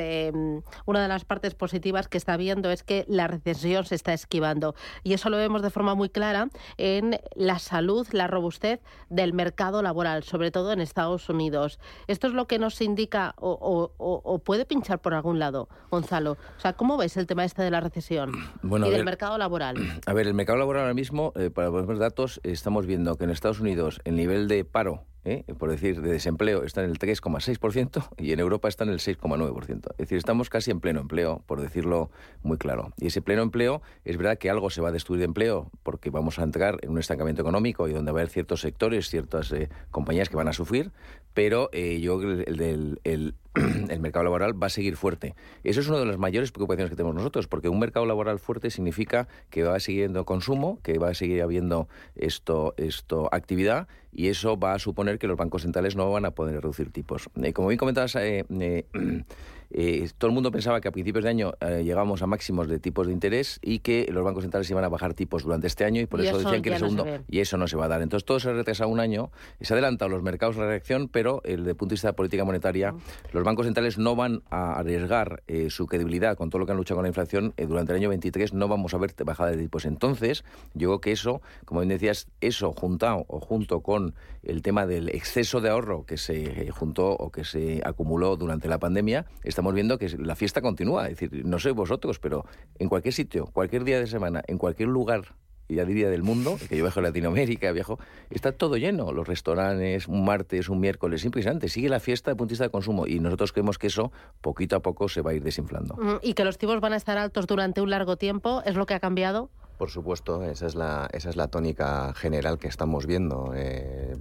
una 0.85 1.01
de 1.01 1.07
las 1.07 1.25
partes 1.25 1.53
positivas 1.53 2.07
que 2.07 2.17
está 2.17 2.37
viendo 2.37 2.71
es 2.71 2.83
que 2.83 3.05
la 3.07 3.27
recesión 3.27 3.85
se 3.85 3.95
está 3.95 4.13
esquivando 4.13 4.73
y 5.03 5.13
eso 5.13 5.29
lo 5.29 5.37
vemos 5.37 5.61
de 5.61 5.69
forma 5.69 5.95
muy 5.95 6.09
clara 6.09 6.49
en 6.77 7.19
la 7.35 7.59
salud, 7.59 8.07
la 8.11 8.27
robustez 8.27 8.79
del 9.09 9.33
mercado 9.33 9.81
laboral, 9.81 10.23
sobre 10.23 10.51
todo 10.51 10.71
en 10.71 10.79
Estados 10.79 11.27
Unidos. 11.29 11.79
Esto 12.07 12.27
es 12.27 12.33
lo 12.33 12.47
que 12.47 12.57
nos 12.59 12.79
indica 12.81 13.33
o, 13.37 13.91
o 13.97 14.39
puede 14.39 14.65
pinchar 14.65 14.99
por 14.99 15.13
algún 15.13 15.39
lado, 15.39 15.67
Gonzalo. 15.89 16.37
O 16.57 16.59
sea, 16.59 16.73
¿cómo 16.73 17.00
es 17.01 17.17
el 17.17 17.27
tema 17.27 17.45
este 17.45 17.63
de 17.63 17.71
la 17.71 17.79
recesión 17.79 18.31
y 18.63 18.89
del 18.89 19.05
mercado 19.05 19.37
laboral? 19.37 19.75
A 20.05 20.13
ver, 20.13 20.27
el 20.27 20.33
mercado 20.33 20.59
laboral 20.59 20.83
ahora 20.83 20.93
mismo, 20.93 21.33
eh, 21.35 21.49
para 21.49 21.69
poner 21.69 21.97
datos, 21.97 22.39
estamos 22.43 22.85
viendo 22.85 23.15
que 23.15 23.23
en 23.23 23.29
Estados 23.29 23.59
Unidos 23.59 24.01
el 24.05 24.15
nivel 24.15 24.47
de 24.47 24.65
paro 24.65 25.05
¿eh? 25.25 25.43
por 25.57 25.69
decir, 25.69 26.01
de 26.01 26.11
desempleo 26.11 26.63
está 26.63 26.83
en 26.83 26.89
el 26.89 26.99
3,6% 26.99 28.09
y 28.17 28.31
en 28.31 28.39
Europa 28.39 28.67
está 28.67 28.83
en 28.83 28.91
el 28.91 28.99
6,9%. 28.99 29.91
Es 29.91 29.97
decir, 29.97 30.17
estamos 30.17 30.49
casi 30.49 30.71
en 30.71 30.79
pleno 30.79 31.01
empleo, 31.01 31.43
por 31.45 31.61
decirlo 31.61 32.09
muy 32.43 32.57
claro. 32.57 32.93
Y 32.97 33.07
ese 33.07 33.21
pleno 33.21 33.41
empleo, 33.41 33.81
es 34.05 34.17
verdad 34.17 34.37
que 34.37 34.49
algo 34.49 34.69
se 34.69 34.81
va 34.81 34.89
a 34.89 34.91
destruir 34.91 35.19
de 35.19 35.25
empleo 35.25 35.69
porque 35.83 36.09
vamos 36.09 36.39
a 36.39 36.43
entrar 36.43 36.79
en 36.81 36.91
un 36.91 36.99
estancamiento 36.99 37.41
económico 37.41 37.87
y 37.87 37.93
donde 37.93 38.11
va 38.11 38.19
a 38.19 38.21
haber 38.21 38.31
ciertos 38.31 38.61
sectores, 38.61 39.09
ciertas 39.09 39.51
eh, 39.51 39.69
compañías 39.91 40.29
que 40.29 40.35
van 40.35 40.47
a 40.47 40.53
sufrir, 40.53 40.91
pero 41.33 41.69
eh, 41.71 41.99
yo 42.01 42.19
creo 42.19 42.37
que 42.37 42.43
el, 42.43 42.99
el, 43.03 43.35
el, 43.89 43.99
mercado 43.99 44.23
laboral 44.23 44.61
va 44.61 44.67
a 44.67 44.69
seguir 44.69 44.95
fuerte. 44.95 45.35
Eso 45.63 45.79
es 45.79 45.87
una 45.87 45.99
de 45.99 46.05
las 46.05 46.17
mayores 46.17 46.51
preocupaciones 46.51 46.89
que 46.89 46.95
tenemos 46.95 47.15
nosotros, 47.15 47.47
porque 47.47 47.69
un 47.69 47.79
mercado 47.79 48.05
laboral 48.05 48.39
fuerte 48.39 48.69
significa 48.69 49.27
que 49.49 49.63
va 49.63 49.75
habiendo 49.75 50.25
consumo, 50.25 50.79
que 50.83 50.97
va 50.97 51.09
a 51.09 51.13
seguir 51.13 51.41
habiendo 51.41 51.87
esto, 52.15 52.73
esto 52.77 53.29
actividad 53.31 53.87
y 54.11 54.27
eso 54.27 54.57
va 54.57 54.73
a 54.73 54.79
suponer 54.79 55.19
que 55.19 55.27
los 55.27 55.37
bancos 55.37 55.63
centrales 55.63 55.95
no 55.95 56.11
van 56.11 56.25
a 56.25 56.31
poder 56.31 56.55
reducir 56.55 56.91
tipos. 56.91 57.29
Eh, 57.41 57.53
como 57.53 57.69
bien 57.69 57.77
comentabas, 57.77 58.15
eh, 58.15 58.45
eh 59.73 59.91
Eh, 59.91 60.09
todo 60.17 60.29
el 60.29 60.33
mundo 60.33 60.51
pensaba 60.51 60.79
que 60.79 60.87
a 60.87 60.91
principios 60.91 61.23
de 61.23 61.29
año 61.29 61.53
eh, 61.59 61.83
llegamos 61.83 62.21
a 62.21 62.27
máximos 62.27 62.67
de 62.67 62.79
tipos 62.79 63.07
de 63.07 63.13
interés 63.13 63.59
y 63.61 63.79
que 63.79 64.07
los 64.11 64.23
bancos 64.23 64.43
centrales 64.43 64.69
iban 64.69 64.83
a 64.83 64.89
bajar 64.89 65.13
tipos 65.13 65.43
durante 65.43 65.67
este 65.67 65.85
año 65.85 66.01
y 66.01 66.05
por 66.05 66.21
eso, 66.21 66.37
decían 66.37 66.61
que 66.61 66.69
el 66.69 66.79
segundo 66.79 67.05
y 67.27 67.39
eso 67.39 67.57
no 67.57 67.67
se 67.67 67.75
va 67.77 67.85
a 67.85 67.87
dar. 67.87 68.01
Entonces 68.01 68.25
todo 68.25 68.39
se 68.39 68.53
retrasa 68.53 68.85
un 68.85 68.99
año, 68.99 69.31
se 69.59 69.73
ha 69.73 69.75
adelantado 69.75 70.09
los 70.09 70.23
mercados 70.23 70.55
la 70.57 70.65
reacción, 70.65 71.07
pero 71.07 71.41
desde 71.43 71.69
el 71.69 71.75
punto 71.75 71.91
de 71.91 71.95
vista 71.95 72.09
de 72.09 72.13
política 72.13 72.45
monetaria, 72.45 72.93
los 73.31 73.43
bancos 73.43 73.65
centrales 73.65 73.97
no 73.97 74.15
van 74.15 74.43
a 74.49 74.79
arriesgar 74.79 75.43
eh, 75.47 75.69
su 75.69 75.87
credibilidad 75.87 76.37
con 76.37 76.49
todo 76.49 76.59
lo 76.59 76.65
que 76.65 76.71
han 76.71 76.77
luchado 76.77 76.97
con 76.97 77.03
la 77.03 77.09
inflación 77.09 77.53
durante 77.57 77.91
el 77.93 77.97
año 77.97 78.09
23, 78.09 78.53
no 78.53 78.67
vamos 78.67 78.93
a 78.93 78.97
ver 78.97 79.13
bajada 79.25 79.51
de 79.51 79.57
tipos. 79.57 79.85
Entonces, 79.85 80.43
yo 80.73 80.89
creo 80.89 81.01
que 81.01 81.11
eso, 81.11 81.41
como 81.65 81.81
bien 81.81 81.89
decías, 81.89 82.27
eso 82.39 82.71
juntado 82.71 83.25
o 83.27 83.39
junto 83.39 83.81
con 83.81 84.15
el 84.43 84.61
tema 84.61 84.85
del 84.85 85.09
exceso 85.09 85.61
de 85.61 85.69
ahorro 85.69 86.05
que 86.05 86.17
se 86.17 86.71
juntó 86.71 87.11
o 87.11 87.31
que 87.31 87.43
se 87.43 87.81
acumuló 87.83 88.37
durante 88.37 88.67
la 88.67 88.79
pandemia, 88.79 89.25
estamos 89.61 89.75
viendo 89.75 89.99
que 89.99 90.09
la 90.17 90.35
fiesta 90.35 90.59
continúa. 90.59 91.07
Es 91.07 91.19
decir, 91.19 91.45
no 91.45 91.59
sé 91.59 91.69
vosotros, 91.69 92.17
pero 92.17 92.45
en 92.79 92.89
cualquier 92.89 93.13
sitio, 93.13 93.45
cualquier 93.45 93.83
día 93.83 93.99
de 93.99 94.07
semana, 94.07 94.41
en 94.47 94.57
cualquier 94.57 94.89
lugar 94.89 95.35
ya 95.69 95.85
diría 95.85 96.09
del 96.09 96.23
mundo, 96.23 96.57
que 96.67 96.75
yo 96.75 96.83
viajo 96.83 96.99
a 96.99 97.03
Latinoamérica, 97.03 97.71
viajo, 97.71 97.99
está 98.29 98.51
todo 98.51 98.75
lleno, 98.75 99.13
los 99.13 99.25
restaurantes, 99.27 100.07
un 100.07 100.25
martes, 100.25 100.67
un 100.67 100.81
miércoles, 100.81 101.23
impresionante, 101.23 101.69
sigue 101.69 101.87
la 101.87 101.99
fiesta 102.01 102.31
de 102.31 102.35
puntista 102.35 102.65
de 102.65 102.71
consumo 102.71 103.07
y 103.07 103.19
nosotros 103.19 103.53
creemos 103.53 103.77
que 103.77 103.87
eso 103.87 104.11
poquito 104.41 104.75
a 104.75 104.81
poco 104.81 105.07
se 105.07 105.21
va 105.21 105.31
a 105.31 105.33
ir 105.35 105.43
desinflando. 105.43 105.95
Mm, 105.95 106.17
y 106.23 106.33
que 106.33 106.43
los 106.43 106.57
tipos 106.57 106.81
van 106.81 106.91
a 106.91 106.97
estar 106.97 107.17
altos 107.17 107.47
durante 107.47 107.81
un 107.81 107.89
largo 107.89 108.17
tiempo, 108.17 108.63
¿es 108.65 108.75
lo 108.75 108.85
que 108.85 108.95
ha 108.95 108.99
cambiado? 108.99 109.49
Por 109.77 109.89
supuesto, 109.89 110.43
esa 110.43 110.67
es 110.67 110.75
la, 110.75 111.07
esa 111.13 111.29
es 111.29 111.35
la 111.35 111.47
tónica 111.47 112.13
general 112.15 112.59
que 112.59 112.67
estamos 112.67 113.05
viendo. 113.07 113.53
Eh, 113.55 114.15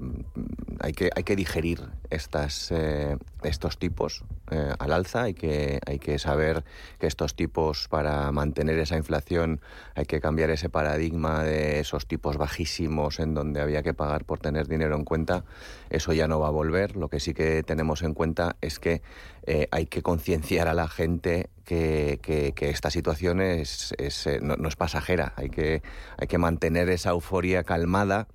hay, 0.80 0.92
que, 0.92 1.10
hay 1.14 1.22
que 1.24 1.36
digerir 1.36 1.80
estas, 2.10 2.70
eh, 2.72 3.16
estos 3.42 3.78
tipos 3.78 4.24
eh, 4.50 4.72
al 4.78 4.92
alza, 4.92 5.22
hay 5.22 5.34
que, 5.34 5.80
hay 5.86 5.98
que 5.98 6.18
saber 6.18 6.64
que 6.98 7.06
estos 7.06 7.34
tipos, 7.34 7.88
para 7.88 8.30
mantener 8.32 8.78
esa 8.78 8.96
inflación, 8.96 9.60
hay 9.94 10.06
que 10.06 10.20
cambiar 10.20 10.50
ese 10.50 10.68
paradigma 10.68 11.44
de 11.44 11.80
esos 11.80 12.06
tipos 12.06 12.36
bajísimos 12.36 13.20
en 13.20 13.34
donde 13.34 13.60
había 13.60 13.82
que 13.82 13.94
pagar 13.94 14.24
por 14.24 14.38
tener 14.38 14.66
dinero 14.66 14.96
en 14.96 15.04
cuenta. 15.04 15.44
Eso 15.90 16.12
ya 16.12 16.26
no 16.28 16.40
va 16.40 16.48
a 16.48 16.52
volver. 16.52 16.96
Lo 16.96 17.08
que 17.08 17.20
sí 17.20 17.34
que 17.34 17.62
tenemos 17.62 18.02
en 18.02 18.14
cuenta 18.14 18.56
es 18.60 18.78
que 18.78 19.02
hay 19.72 19.86
que 19.86 20.02
concienciar 20.02 20.68
a 20.68 20.74
la 20.74 20.86
gente 20.86 21.50
que, 21.70 22.54
esta 22.60 22.90
situación 22.90 23.40
es, 23.40 23.94
eh, 23.98 24.40
no, 24.42 24.68
es 24.68 24.76
pasajera. 24.76 25.32
Hay 25.36 25.50
que, 25.50 25.82
hay 26.16 26.26
que 26.26 26.38
mantener 26.38 26.88
esa 26.90 27.10
euforia 27.10 27.64
calmada 27.64 28.28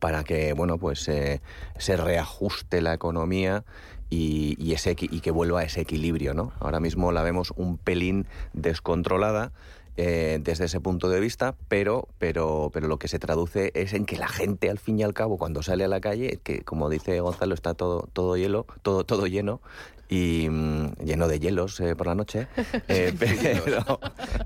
para 0.00 0.24
que 0.24 0.52
bueno 0.52 0.78
pues 0.78 1.08
eh, 1.08 1.40
se 1.78 1.96
reajuste 1.96 2.80
la 2.80 2.94
economía 2.94 3.64
y, 4.10 4.72
ese, 4.72 4.94
y 4.98 5.20
que 5.20 5.30
vuelva 5.30 5.60
a 5.60 5.64
ese 5.64 5.80
equilibrio. 5.80 6.34
¿no? 6.34 6.52
Ahora 6.60 6.80
mismo 6.80 7.12
la 7.12 7.22
vemos 7.22 7.52
un 7.56 7.78
pelín 7.78 8.26
descontrolada 8.52 9.52
eh, 9.96 10.38
desde 10.42 10.64
ese 10.64 10.80
punto 10.80 11.08
de 11.08 11.20
vista, 11.20 11.54
pero, 11.68 12.08
pero, 12.18 12.70
pero 12.72 12.88
lo 12.88 12.98
que 12.98 13.06
se 13.06 13.20
traduce 13.20 13.70
es 13.74 13.92
en 13.92 14.06
que 14.06 14.16
la 14.16 14.26
gente, 14.26 14.68
al 14.68 14.78
fin 14.78 14.98
y 14.98 15.04
al 15.04 15.14
cabo, 15.14 15.38
cuando 15.38 15.62
sale 15.62 15.84
a 15.84 15.88
la 15.88 16.00
calle, 16.00 16.40
que 16.42 16.62
como 16.62 16.90
dice 16.90 17.20
Gonzalo, 17.20 17.54
está 17.54 17.74
todo, 17.74 18.08
todo 18.12 18.36
hielo, 18.36 18.66
todo, 18.82 19.04
todo 19.04 19.28
lleno, 19.28 19.60
y 20.08 20.48
mm, 20.48 20.94
lleno 21.04 21.28
de 21.28 21.38
hielos 21.38 21.80
eh, 21.80 21.96
por 21.96 22.06
la 22.06 22.14
noche, 22.14 22.46
eh, 22.88 23.14
pero, 23.18 24.00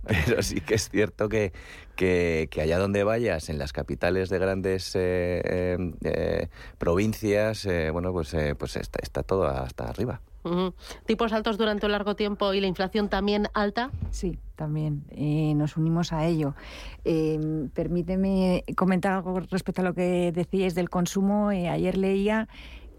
pero, 0.06 0.42
sí 0.42 0.60
que 0.60 0.74
es 0.74 0.88
cierto 0.88 1.28
que, 1.28 1.52
que, 1.96 2.48
allá 2.60 2.78
donde 2.78 3.04
vayas, 3.04 3.48
en 3.48 3.58
las 3.58 3.72
capitales 3.72 4.28
de 4.28 4.38
grandes 4.38 4.92
eh, 4.94 6.48
provincias, 6.78 7.66
bueno, 7.92 8.12
pues, 8.12 8.34
pues 8.58 8.76
está, 8.76 9.00
está 9.02 9.22
todo 9.22 9.46
hasta 9.46 9.88
arriba. 9.88 10.20
¿Tipos 11.04 11.32
altos 11.34 11.58
durante 11.58 11.84
un 11.84 11.92
largo 11.92 12.16
tiempo 12.16 12.54
y 12.54 12.60
la 12.60 12.68
inflación 12.68 13.10
también 13.10 13.48
alta? 13.52 13.90
Sí, 14.12 14.38
también. 14.56 15.04
nos 15.58 15.76
unimos 15.76 16.12
a 16.12 16.24
ello. 16.26 16.54
permíteme 17.74 18.64
comentar 18.74 19.12
algo 19.12 19.40
respecto 19.40 19.82
a 19.82 19.84
lo 19.84 19.94
que 19.94 20.32
decíais 20.32 20.74
del 20.74 20.88
consumo. 20.88 21.48
ayer 21.48 21.98
leía 21.98 22.48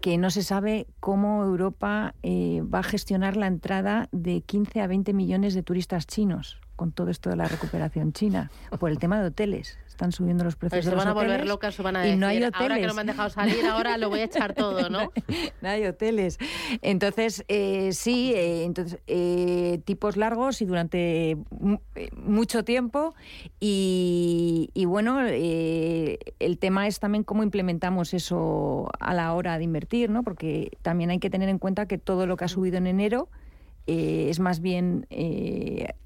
que 0.00 0.18
no 0.18 0.30
se 0.30 0.42
sabe 0.42 0.86
cómo 0.98 1.44
Europa 1.44 2.14
eh, 2.22 2.62
va 2.62 2.80
a 2.80 2.84
gestionar 2.84 3.36
la 3.36 3.46
entrada 3.46 4.08
de 4.12 4.40
15 4.40 4.80
a 4.80 4.86
20 4.86 5.12
millones 5.12 5.54
de 5.54 5.62
turistas 5.62 6.06
chinos 6.06 6.58
con 6.76 6.92
todo 6.92 7.10
esto 7.10 7.28
de 7.28 7.36
la 7.36 7.46
recuperación 7.46 8.14
china, 8.14 8.50
por 8.78 8.90
el 8.90 8.98
tema 8.98 9.20
de 9.20 9.26
hoteles 9.26 9.76
están 10.00 10.12
subiendo 10.12 10.44
los 10.44 10.56
precios 10.56 10.82
se 10.82 10.94
van 10.94 11.08
a 11.08 11.12
volver 11.12 11.46
locas, 11.46 11.74
se 11.74 11.82
van 11.82 11.96
a 11.96 12.00
decir, 12.00 12.14
y 12.14 12.18
no 12.18 12.26
hay 12.26 12.38
hoteles. 12.38 12.54
ahora 12.58 12.80
que 12.80 12.86
no 12.86 12.94
me 12.94 13.02
han 13.02 13.06
dejado 13.06 13.28
salir, 13.28 13.66
ahora 13.66 13.98
lo 13.98 14.08
voy 14.08 14.20
a 14.20 14.24
echar 14.24 14.54
todo, 14.54 14.88
¿no? 14.88 15.12
no 15.60 15.68
hay 15.68 15.84
hoteles. 15.84 16.38
Entonces, 16.80 17.44
eh, 17.48 17.92
sí, 17.92 18.32
eh, 18.34 18.64
entonces 18.64 18.98
eh, 19.06 19.82
tipos 19.84 20.16
largos 20.16 20.62
y 20.62 20.64
durante 20.64 21.36
mucho 22.16 22.64
tiempo. 22.64 23.14
Y, 23.60 24.70
y 24.72 24.86
bueno, 24.86 25.20
el 25.20 26.58
tema 26.58 26.86
es 26.86 26.98
también 26.98 27.22
cómo 27.22 27.42
implementamos 27.42 28.14
eso 28.14 28.90
a 29.00 29.12
la 29.12 29.34
hora 29.34 29.58
de 29.58 29.64
invertir, 29.64 30.08
¿no? 30.08 30.22
Porque 30.22 30.70
también 30.80 31.10
hay 31.10 31.18
que 31.18 31.28
tener 31.28 31.50
en 31.50 31.58
cuenta 31.58 31.84
que 31.84 31.98
todo 31.98 32.26
lo 32.26 32.38
que 32.38 32.46
ha 32.46 32.48
subido 32.48 32.78
en 32.78 32.86
enero 32.86 33.28
es 33.86 34.40
más 34.40 34.60
bien 34.60 35.06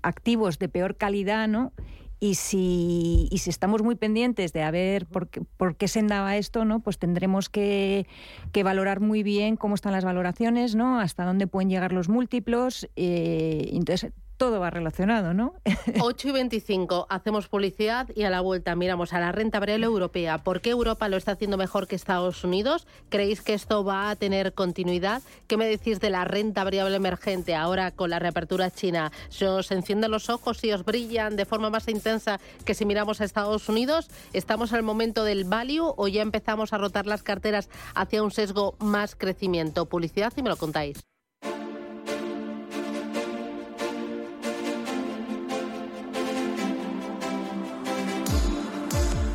activos 0.03 0.59
de 0.59 0.69
peor 0.69 0.97
calidad, 0.97 1.47
¿no? 1.47 1.73
Y 2.21 2.37
si, 2.37 3.29
y 3.31 3.39
si 3.39 3.51
estamos 3.51 3.83
muy 3.83 3.97
pendientes 3.97 4.53
de 4.53 4.63
a 4.63 4.71
ver 4.71 5.07
por 5.07 5.29
qué, 5.29 5.43
por 5.57 5.77
qué 5.77 5.89
senda 5.89 6.37
esto, 6.37 6.65
¿no? 6.65 6.81
pues 6.81 6.99
tendremos 6.99 7.49
que, 7.49 8.07
que, 8.53 8.63
valorar 8.63 9.01
muy 9.01 9.23
bien 9.23 9.57
cómo 9.57 9.75
están 9.75 9.93
las 9.93 10.05
valoraciones, 10.05 10.75
¿no? 10.75 11.01
hasta 11.01 11.25
dónde 11.25 11.47
pueden 11.47 11.69
llegar 11.69 11.93
los 11.93 12.09
múltiplos. 12.09 12.89
Eh, 12.97 13.71
entonces, 13.73 14.13
todo 14.37 14.61
va 14.61 14.71
relacionado, 14.71 15.35
¿no? 15.35 15.55
8 16.01 16.29
y 16.29 16.33
25, 16.33 17.07
hacemos 17.09 17.49
publicidad 17.49 18.09
y 18.15 18.25
a 18.25 18.31
la 18.31 18.41
vuelta 18.41 18.75
miramos 18.75 19.13
a 19.13 19.21
la 19.21 19.33
renta 19.33 19.61
variable 19.61 19.87
europea. 19.87 20.39
¿Por 20.39 20.61
qué 20.61 20.71
Europa 20.71 21.09
lo 21.09 21.17
está 21.17 21.33
haciendo 21.33 21.57
mejor 21.57 21.87
que 21.87 21.97
Estados 21.97 22.45
Unidos? 22.45 22.87
¿Creéis 23.09 23.43
que 23.43 23.55
esto 23.55 23.85
va 23.85 24.11
a 24.11 24.17
tener 24.17 24.55
continuidad? 24.55 25.23
¿Qué 25.47 25.57
me 25.57 25.67
decís 25.67 26.01
de 26.01 26.11
la 26.11 26.25
renta 26.25 26.65
variable 26.65 26.97
emergente 26.97 27.55
ahora 27.55 27.91
con 27.93 28.11
la 28.11 28.19
reapertura 28.19 28.71
china? 28.71 29.13
¿Se 29.29 29.47
os 29.47 29.71
encienden 29.71 30.11
los 30.11 30.29
ojos 30.29 30.63
y 30.65 30.73
os 30.73 30.85
brillan 30.85 31.37
de 31.37 31.45
forma 31.45 31.71
más 31.71 31.89
intensa 31.89 32.41
que 32.65 32.75
si 32.75 32.85
miramos 32.85 33.21
a 33.21 33.25
Estados 33.25 33.69
Unidos? 33.69 34.09
¿Estamos 34.33 34.73
el 34.73 34.83
momento 34.83 35.25
del 35.25 35.45
value 35.45 35.95
o 35.97 36.09
ya 36.09 36.23
empezamos 36.23 36.73
a 36.73 36.79
rotar 36.79 37.07
las 37.07 37.23
carteras 37.23 37.69
hacia 37.95 38.23
un 38.23 38.31
sesgo 38.31 38.75
más 38.79 39.15
crecimiento? 39.15 39.87
Publicidad 39.87 40.33
y 40.37 40.43
me 40.43 40.51
lo 40.51 40.57
contáis. 40.57 41.14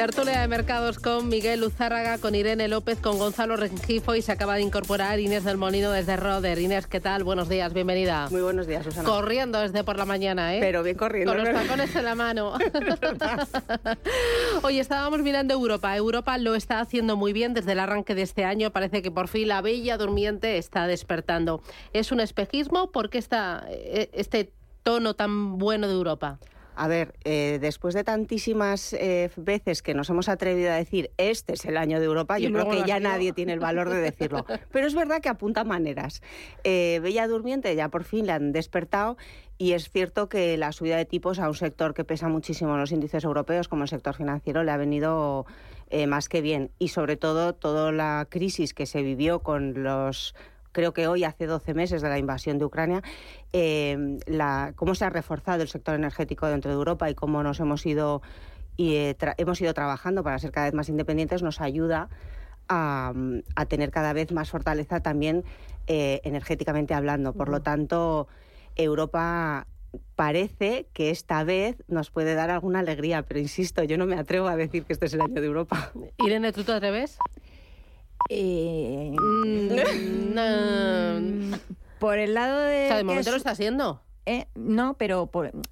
Tertulia 0.00 0.40
de 0.40 0.48
mercados 0.48 0.98
con 0.98 1.28
Miguel 1.28 1.60
Luzárraga, 1.60 2.16
con 2.16 2.34
Irene 2.34 2.68
López, 2.68 2.98
con 3.00 3.18
Gonzalo 3.18 3.56
Rengifo 3.56 4.14
y 4.14 4.22
se 4.22 4.32
acaba 4.32 4.54
de 4.54 4.62
incorporar 4.62 5.20
Inés 5.20 5.44
del 5.44 5.58
Molino 5.58 5.90
desde 5.90 6.16
Roder. 6.16 6.58
Inés, 6.58 6.86
¿qué 6.86 7.00
tal? 7.00 7.22
Buenos 7.22 7.50
días, 7.50 7.74
bienvenida. 7.74 8.26
Muy 8.30 8.40
buenos 8.40 8.66
días, 8.66 8.82
Susana. 8.82 9.06
Corriendo 9.06 9.60
desde 9.60 9.84
por 9.84 9.98
la 9.98 10.06
mañana, 10.06 10.56
¿eh? 10.56 10.58
Pero 10.58 10.82
bien 10.82 10.96
corriendo. 10.96 11.34
Con 11.34 11.44
los 11.44 11.52
tacones 11.52 11.94
en 11.94 12.04
la 12.06 12.14
mano. 12.14 12.54
Oye, 14.62 14.80
estábamos 14.80 15.20
mirando 15.20 15.52
Europa. 15.52 15.94
Europa 15.94 16.38
lo 16.38 16.54
está 16.54 16.80
haciendo 16.80 17.18
muy 17.18 17.34
bien 17.34 17.52
desde 17.52 17.72
el 17.72 17.80
arranque 17.80 18.14
de 18.14 18.22
este 18.22 18.46
año. 18.46 18.70
Parece 18.70 19.02
que 19.02 19.10
por 19.10 19.28
fin 19.28 19.48
la 19.48 19.60
bella 19.60 19.98
durmiente 19.98 20.56
está 20.56 20.86
despertando. 20.86 21.60
¿Es 21.92 22.10
un 22.10 22.20
espejismo? 22.20 22.90
¿Por 22.90 23.10
qué 23.10 23.18
está 23.18 23.66
eh, 23.68 24.08
este 24.14 24.50
tono 24.82 25.12
tan 25.12 25.58
bueno 25.58 25.88
de 25.88 25.92
Europa? 25.92 26.38
A 26.80 26.88
ver, 26.88 27.12
eh, 27.24 27.58
después 27.60 27.92
de 27.92 28.04
tantísimas 28.04 28.94
eh, 28.94 29.30
veces 29.36 29.82
que 29.82 29.92
nos 29.92 30.08
hemos 30.08 30.30
atrevido 30.30 30.72
a 30.72 30.76
decir 30.76 31.10
este 31.18 31.52
es 31.52 31.66
el 31.66 31.76
año 31.76 32.00
de 32.00 32.06
Europa, 32.06 32.38
yo 32.38 32.50
creo 32.50 32.70
que 32.70 32.84
ya 32.86 32.98
nadie 32.98 33.34
tiene 33.34 33.52
el 33.52 33.60
valor 33.60 33.90
de 33.90 34.00
decirlo. 34.00 34.46
Pero 34.72 34.86
es 34.86 34.94
verdad 34.94 35.20
que 35.20 35.28
apunta 35.28 35.62
maneras. 35.62 36.22
Eh, 36.64 36.98
Bella 37.02 37.28
Durmiente 37.28 37.76
ya 37.76 37.90
por 37.90 38.04
fin 38.04 38.24
le 38.24 38.32
han 38.32 38.52
despertado 38.52 39.18
y 39.58 39.72
es 39.72 39.90
cierto 39.90 40.30
que 40.30 40.56
la 40.56 40.72
subida 40.72 40.96
de 40.96 41.04
tipos 41.04 41.38
a 41.38 41.48
un 41.48 41.54
sector 41.54 41.92
que 41.92 42.04
pesa 42.04 42.28
muchísimo 42.28 42.72
en 42.72 42.80
los 42.80 42.92
índices 42.92 43.24
europeos, 43.24 43.68
como 43.68 43.82
el 43.82 43.90
sector 43.90 44.14
financiero, 44.14 44.64
le 44.64 44.70
ha 44.70 44.78
venido 44.78 45.44
más 46.08 46.30
que 46.30 46.40
bien. 46.40 46.70
Y 46.78 46.88
sobre 46.88 47.18
todo, 47.18 47.52
toda 47.52 47.92
la 47.92 48.26
crisis 48.30 48.72
que 48.72 48.86
se 48.86 49.02
vivió 49.02 49.40
con 49.40 49.82
los 49.82 50.34
creo 50.72 50.92
que 50.92 51.06
hoy 51.06 51.24
hace 51.24 51.46
12 51.46 51.74
meses 51.74 52.02
de 52.02 52.08
la 52.08 52.18
invasión 52.18 52.58
de 52.58 52.64
Ucrania, 52.64 53.02
eh, 53.52 54.18
la, 54.26 54.72
cómo 54.76 54.94
se 54.94 55.04
ha 55.04 55.10
reforzado 55.10 55.62
el 55.62 55.68
sector 55.68 55.94
energético 55.94 56.46
dentro 56.46 56.70
de 56.70 56.76
Europa 56.76 57.10
y 57.10 57.14
cómo 57.14 57.42
nos 57.42 57.60
hemos 57.60 57.84
ido, 57.86 58.22
y, 58.76 58.94
eh, 58.94 59.16
hemos 59.38 59.60
ido 59.60 59.74
trabajando 59.74 60.22
para 60.22 60.38
ser 60.38 60.52
cada 60.52 60.66
vez 60.66 60.74
más 60.74 60.88
independientes, 60.88 61.42
nos 61.42 61.60
ayuda 61.60 62.08
a, 62.68 63.12
tener 63.68 63.90
cada 63.90 64.12
vez 64.12 64.32
más 64.32 64.50
fortaleza 64.50 65.00
también 65.00 65.44
eh, 65.88 66.20
energéticamente 66.24 66.94
hablando. 66.94 67.32
Por 67.32 67.48
lo 67.48 67.62
tanto, 67.62 68.28
Europa 68.76 69.66
parece 70.14 70.86
que 70.92 71.10
esta 71.10 71.42
vez 71.42 71.82
nos 71.88 72.10
puede 72.10 72.34
dar 72.34 72.50
alguna 72.50 72.78
alegría, 72.78 73.22
pero 73.22 73.40
insisto, 73.40 73.82
yo 73.82 73.98
no 73.98 74.06
me 74.06 74.16
atrevo 74.16 74.46
a 74.46 74.56
decir 74.56 74.84
que 74.84 74.92
este 74.92 75.06
es 75.06 75.14
el 75.14 75.20
año 75.20 75.40
de 75.40 75.46
Europa. 75.46 75.92
Irene, 76.18 76.52
¿tú 76.52 76.62
te 76.62 76.72
atreves? 76.72 77.18
Eh, 78.28 79.14
mm, 79.18 81.54
por 81.98 82.18
el 82.18 82.34
lado 82.34 82.60
de... 82.60 82.84
O 82.84 82.88
sea, 82.88 82.96
de 82.96 83.04
momento 83.04 83.30
lo 83.30 83.36
está 83.36 83.50
haciendo. 83.50 84.00
Eh, 84.26 84.46
no, 84.54 84.94
pero 84.94 85.30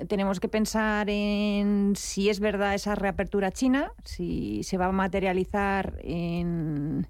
tenemos 0.08 0.40
que 0.40 0.48
pensar 0.48 1.08
en 1.10 1.94
si 1.96 2.28
es 2.28 2.40
verdad 2.40 2.74
esa 2.74 2.94
reapertura 2.94 3.52
china, 3.52 3.92
si 4.04 4.62
se 4.64 4.78
va 4.78 4.86
a 4.86 4.92
materializar 4.92 5.98
en, 6.02 7.06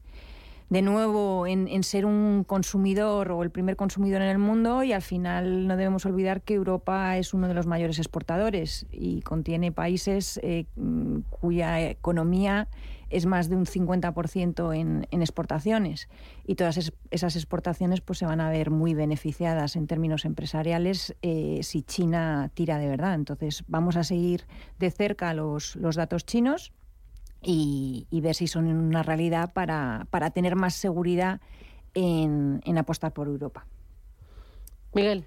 de 0.68 0.82
nuevo 0.82 1.46
en, 1.46 1.82
ser 1.84 2.04
un 2.04 2.44
consumidor 2.44 3.30
o 3.30 3.42
el 3.42 3.50
primer 3.50 3.76
consumidor 3.76 4.20
en 4.20 4.28
el 4.28 4.38
mundo 4.38 4.82
y 4.82 4.92
al 4.92 5.00
final 5.00 5.66
no 5.66 5.76
debemos 5.76 6.04
olvidar 6.04 6.42
que 6.42 6.54
Europa 6.54 7.16
es 7.16 7.32
uno 7.32 7.48
de 7.48 7.54
los 7.54 7.66
mayores 7.66 7.98
exportadores 7.98 8.86
y 8.90 9.22
contiene 9.22 9.72
países 9.72 10.38
eh, 10.42 10.66
cuya 11.30 11.80
economía 11.80 12.68
es 13.10 13.26
más 13.26 13.48
de 13.48 13.56
un 13.56 13.66
50% 13.66 14.76
en, 14.76 15.06
en 15.10 15.22
exportaciones 15.22 16.08
y 16.46 16.54
todas 16.54 16.92
esas 17.10 17.36
exportaciones 17.36 18.00
pues 18.00 18.18
se 18.18 18.26
van 18.26 18.40
a 18.40 18.50
ver 18.50 18.70
muy 18.70 18.94
beneficiadas 18.94 19.76
en 19.76 19.86
términos 19.86 20.24
empresariales 20.24 21.16
eh, 21.22 21.60
si 21.62 21.82
China 21.82 22.50
tira 22.54 22.78
de 22.78 22.88
verdad. 22.88 23.14
Entonces 23.14 23.64
vamos 23.66 23.96
a 23.96 24.04
seguir 24.04 24.46
de 24.78 24.90
cerca 24.90 25.34
los, 25.34 25.76
los 25.76 25.96
datos 25.96 26.26
chinos 26.26 26.72
y, 27.42 28.06
ver 28.10 28.34
si 28.34 28.48
son 28.48 28.66
una 28.66 29.02
realidad 29.02 29.52
para, 29.52 30.06
para 30.10 30.30
tener 30.30 30.56
más 30.56 30.74
seguridad 30.74 31.40
en, 31.94 32.60
en 32.64 32.78
apostar 32.78 33.12
por 33.12 33.28
Europa. 33.28 33.66
Miguel. 34.92 35.24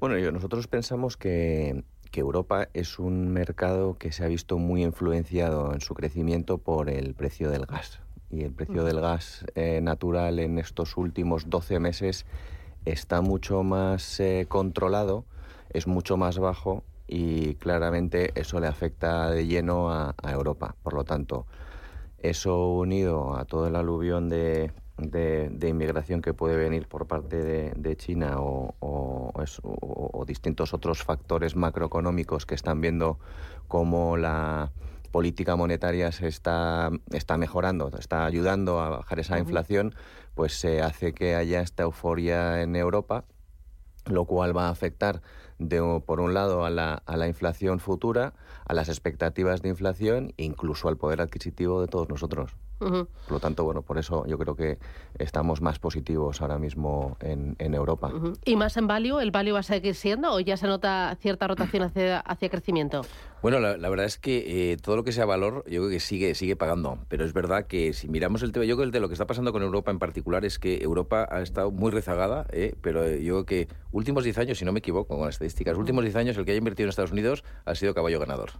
Bueno, 0.00 0.32
nosotros 0.32 0.66
pensamos 0.68 1.16
que 1.16 1.84
que 2.10 2.20
Europa 2.20 2.68
es 2.74 2.98
un 2.98 3.28
mercado 3.28 3.96
que 3.98 4.12
se 4.12 4.24
ha 4.24 4.28
visto 4.28 4.58
muy 4.58 4.82
influenciado 4.82 5.72
en 5.72 5.80
su 5.80 5.94
crecimiento 5.94 6.58
por 6.58 6.90
el 6.90 7.14
precio 7.14 7.50
del 7.50 7.66
gas. 7.66 8.00
Y 8.30 8.42
el 8.42 8.52
precio 8.52 8.84
del 8.84 9.00
gas 9.00 9.44
eh, 9.54 9.80
natural 9.82 10.38
en 10.38 10.58
estos 10.58 10.96
últimos 10.96 11.48
12 11.48 11.78
meses 11.78 12.26
está 12.84 13.20
mucho 13.20 13.62
más 13.62 14.20
eh, 14.20 14.46
controlado, 14.48 15.24
es 15.70 15.86
mucho 15.86 16.16
más 16.16 16.38
bajo 16.38 16.84
y 17.06 17.54
claramente 17.54 18.32
eso 18.34 18.60
le 18.60 18.66
afecta 18.66 19.30
de 19.30 19.46
lleno 19.46 19.90
a 19.90 20.14
Europa. 20.24 20.76
Por 20.82 20.94
lo 20.94 21.04
tanto, 21.04 21.46
eso 22.18 22.72
unido 22.72 23.36
a 23.36 23.44
todo 23.44 23.68
el 23.68 23.76
aluvión 23.76 24.28
de, 24.28 24.72
de, 24.98 25.68
inmigración 25.68 26.22
que 26.22 26.34
puede 26.34 26.56
venir 26.56 26.86
por 26.86 27.06
parte 27.06 27.42
de, 27.74 27.96
China 27.96 28.36
o, 28.38 29.32
distintos 30.26 30.74
otros 30.74 31.02
factores 31.02 31.56
macroeconómicos 31.56 32.44
que 32.44 32.54
están 32.54 32.82
viendo 32.82 33.18
cómo 33.66 34.18
la 34.18 34.72
política 35.10 35.56
monetaria 35.56 36.12
se 36.12 36.28
está, 36.28 36.90
está 37.12 37.38
mejorando, 37.38 37.90
está 37.98 38.26
ayudando 38.26 38.80
a 38.80 38.90
bajar 38.90 39.20
esa 39.20 39.38
inflación, 39.38 39.94
pues 40.34 40.60
se 40.60 40.82
hace 40.82 41.14
que 41.14 41.34
haya 41.34 41.62
esta 41.62 41.84
euforia 41.84 42.60
en 42.60 42.76
Europa 42.76 43.24
lo 44.04 44.24
cual 44.24 44.56
va 44.56 44.68
a 44.68 44.70
afectar 44.70 45.22
de, 45.58 46.02
por 46.06 46.20
un 46.20 46.34
lado 46.34 46.64
a 46.64 46.70
la, 46.70 47.02
a 47.06 47.16
la 47.16 47.28
inflación 47.28 47.80
futura, 47.80 48.32
a 48.64 48.74
las 48.74 48.88
expectativas 48.88 49.62
de 49.62 49.68
inflación 49.68 50.32
e 50.36 50.44
incluso 50.44 50.88
al 50.88 50.96
poder 50.96 51.20
adquisitivo 51.20 51.80
de 51.80 51.88
todos 51.88 52.08
nosotros. 52.08 52.56
Por 52.78 53.08
lo 53.30 53.40
tanto, 53.40 53.64
bueno, 53.64 53.82
por 53.82 53.98
eso 53.98 54.24
yo 54.26 54.38
creo 54.38 54.54
que 54.54 54.78
estamos 55.18 55.60
más 55.60 55.78
positivos 55.78 56.40
ahora 56.40 56.58
mismo 56.58 57.16
en, 57.20 57.56
en 57.58 57.74
Europa. 57.74 58.12
¿Y 58.44 58.56
más 58.56 58.76
en 58.76 58.86
value? 58.86 59.20
¿El 59.20 59.30
value 59.30 59.52
va 59.52 59.60
a 59.60 59.62
seguir 59.62 59.94
siendo 59.94 60.32
o 60.32 60.40
ya 60.40 60.56
se 60.56 60.66
nota 60.66 61.16
cierta 61.20 61.48
rotación 61.48 61.82
hacia, 61.82 62.20
hacia 62.20 62.48
crecimiento? 62.48 63.02
Bueno, 63.40 63.60
la, 63.60 63.88
verdad 63.88 64.06
es 64.06 64.18
que 64.18 64.72
eh, 64.72 64.76
todo 64.78 64.96
lo 64.96 65.04
que 65.04 65.12
sea 65.12 65.24
valor, 65.24 65.62
yo 65.66 65.82
creo 65.82 65.90
que 65.90 66.00
sigue, 66.00 66.34
sigue 66.34 66.56
pagando. 66.56 66.98
Pero 67.08 67.24
es 67.24 67.32
verdad 67.32 67.66
que 67.66 67.92
si 67.92 68.08
miramos 68.08 68.42
el 68.42 68.50
tema, 68.50 68.64
yo 68.64 68.76
creo 68.76 68.90
que 68.90 68.98
lo 68.98 69.08
que 69.08 69.14
está 69.14 69.28
pasando 69.28 69.52
con 69.52 69.62
Europa 69.62 69.92
en 69.92 70.00
particular 70.00 70.44
es 70.44 70.58
que 70.58 70.82
Europa 70.82 71.28
ha 71.30 71.40
estado 71.40 71.70
muy 71.70 71.92
rezagada, 71.92 72.46
eh, 72.50 72.74
pero 72.80 73.04
eh, 73.04 73.22
yo 73.22 73.44
creo 73.44 73.46
que 73.46 73.68
últimos 73.92 74.24
10 74.24 74.38
años, 74.38 74.58
si 74.58 74.64
no 74.64 74.72
me 74.72 74.80
equivoco 74.80 75.16
con 75.16 75.26
las 75.26 75.36
estadísticas, 75.36 75.78
últimos 75.78 76.02
10 76.02 76.16
años 76.16 76.36
el 76.36 76.44
que 76.44 76.50
haya 76.50 76.58
invertido 76.58 76.86
en 76.86 76.90
Estados 76.90 77.12
Unidos 77.12 77.44
ha 77.64 77.76
sido 77.76 77.94
caballo 77.94 78.18
ganador. 78.18 78.50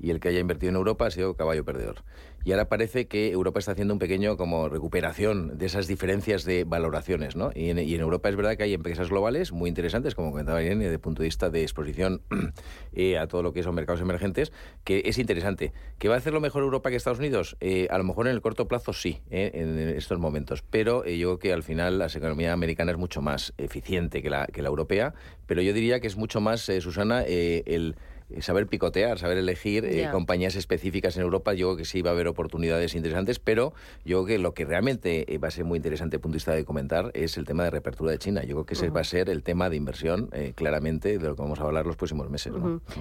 Y 0.00 0.10
el 0.10 0.20
que 0.20 0.28
haya 0.28 0.40
invertido 0.40 0.70
en 0.70 0.76
Europa 0.76 1.06
ha 1.06 1.10
sido 1.10 1.34
caballo 1.34 1.64
perdedor. 1.64 1.96
Y 2.44 2.52
ahora 2.52 2.68
parece 2.68 3.08
que 3.08 3.30
Europa 3.30 3.58
está 3.58 3.72
haciendo 3.72 3.94
un 3.94 3.98
pequeño 3.98 4.36
como 4.36 4.68
recuperación 4.68 5.58
de 5.58 5.66
esas 5.66 5.86
diferencias 5.86 6.44
de 6.44 6.64
valoraciones, 6.64 7.36
¿no? 7.36 7.50
Y 7.54 7.70
en, 7.70 7.78
Europa 7.78 8.28
es 8.28 8.36
verdad 8.36 8.56
que 8.56 8.62
hay 8.62 8.74
empresas 8.74 9.10
globales 9.10 9.52
muy 9.52 9.68
interesantes, 9.68 10.14
como 10.14 10.30
comentaba 10.30 10.62
Irene, 10.62 10.84
desde 10.84 10.94
el 10.94 11.00
punto 11.00 11.22
de 11.22 11.26
vista 11.26 11.50
de 11.50 11.62
exposición 11.62 12.22
a 13.20 13.26
todo 13.26 13.42
lo 13.42 13.52
que 13.52 13.62
son 13.62 13.74
mercados 13.74 14.00
emergentes, 14.00 14.52
que 14.84 15.02
es 15.04 15.18
interesante. 15.18 15.72
¿Que 15.98 16.08
va 16.08 16.14
a 16.14 16.18
hacerlo 16.18 16.40
mejor 16.40 16.62
Europa 16.62 16.90
que 16.90 16.96
Estados 16.96 17.18
Unidos? 17.18 17.56
Eh, 17.60 17.88
a 17.90 17.98
lo 17.98 18.04
mejor 18.04 18.28
en 18.28 18.34
el 18.34 18.40
corto 18.40 18.68
plazo 18.68 18.92
sí, 18.92 19.20
eh, 19.30 19.50
en 19.54 19.78
estos 19.78 20.18
momentos. 20.18 20.62
Pero 20.62 21.04
eh, 21.04 21.18
yo 21.18 21.28
creo 21.28 21.38
que 21.38 21.52
al 21.52 21.62
final 21.62 21.98
la 21.98 22.06
economía 22.06 22.52
americana 22.52 22.92
es 22.92 22.98
mucho 22.98 23.20
más 23.20 23.52
eficiente 23.58 24.22
que 24.22 24.30
la, 24.30 24.46
que 24.46 24.62
la 24.62 24.68
europea. 24.68 25.14
Pero 25.46 25.62
yo 25.62 25.72
diría 25.72 26.00
que 26.00 26.06
es 26.06 26.16
mucho 26.16 26.40
más, 26.40 26.70
Susana, 26.80 27.22
el 27.22 27.26
eh, 27.28 27.94
saber 28.40 28.66
picotear, 28.66 29.18
saber 29.18 29.38
elegir 29.38 29.84
eh, 29.84 30.08
compañías 30.10 30.54
específicas 30.56 31.16
en 31.16 31.22
Europa, 31.22 31.54
yo 31.54 31.68
creo 31.68 31.76
que 31.76 31.84
sí 31.84 32.02
va 32.02 32.10
a 32.10 32.12
haber 32.12 32.28
oportunidades 32.28 32.94
interesantes, 32.94 33.38
pero 33.38 33.72
yo 34.04 34.24
creo 34.24 34.26
que 34.26 34.38
lo 34.42 34.54
que 34.54 34.64
realmente 34.64 35.32
eh, 35.32 35.38
va 35.38 35.48
a 35.48 35.50
ser 35.50 35.64
muy 35.64 35.76
interesante 35.76 36.18
punto 36.18 36.34
de 36.34 36.36
vista 36.36 36.52
de 36.52 36.64
comentar 36.64 37.10
es 37.14 37.36
el 37.36 37.44
tema 37.44 37.64
de 37.64 37.70
reapertura 37.70 38.12
de 38.12 38.18
China. 38.18 38.42
Yo 38.42 38.54
creo 38.56 38.66
que 38.66 38.74
ese 38.74 38.90
va 38.90 39.00
a 39.00 39.04
ser 39.04 39.30
el 39.30 39.42
tema 39.42 39.70
de 39.70 39.76
inversión 39.76 40.30
claramente 40.54 41.18
de 41.18 41.28
lo 41.28 41.36
que 41.36 41.42
vamos 41.42 41.60
a 41.60 41.64
hablar 41.64 41.86
los 41.86 41.96
próximos 41.96 42.28
meses. 42.30 42.52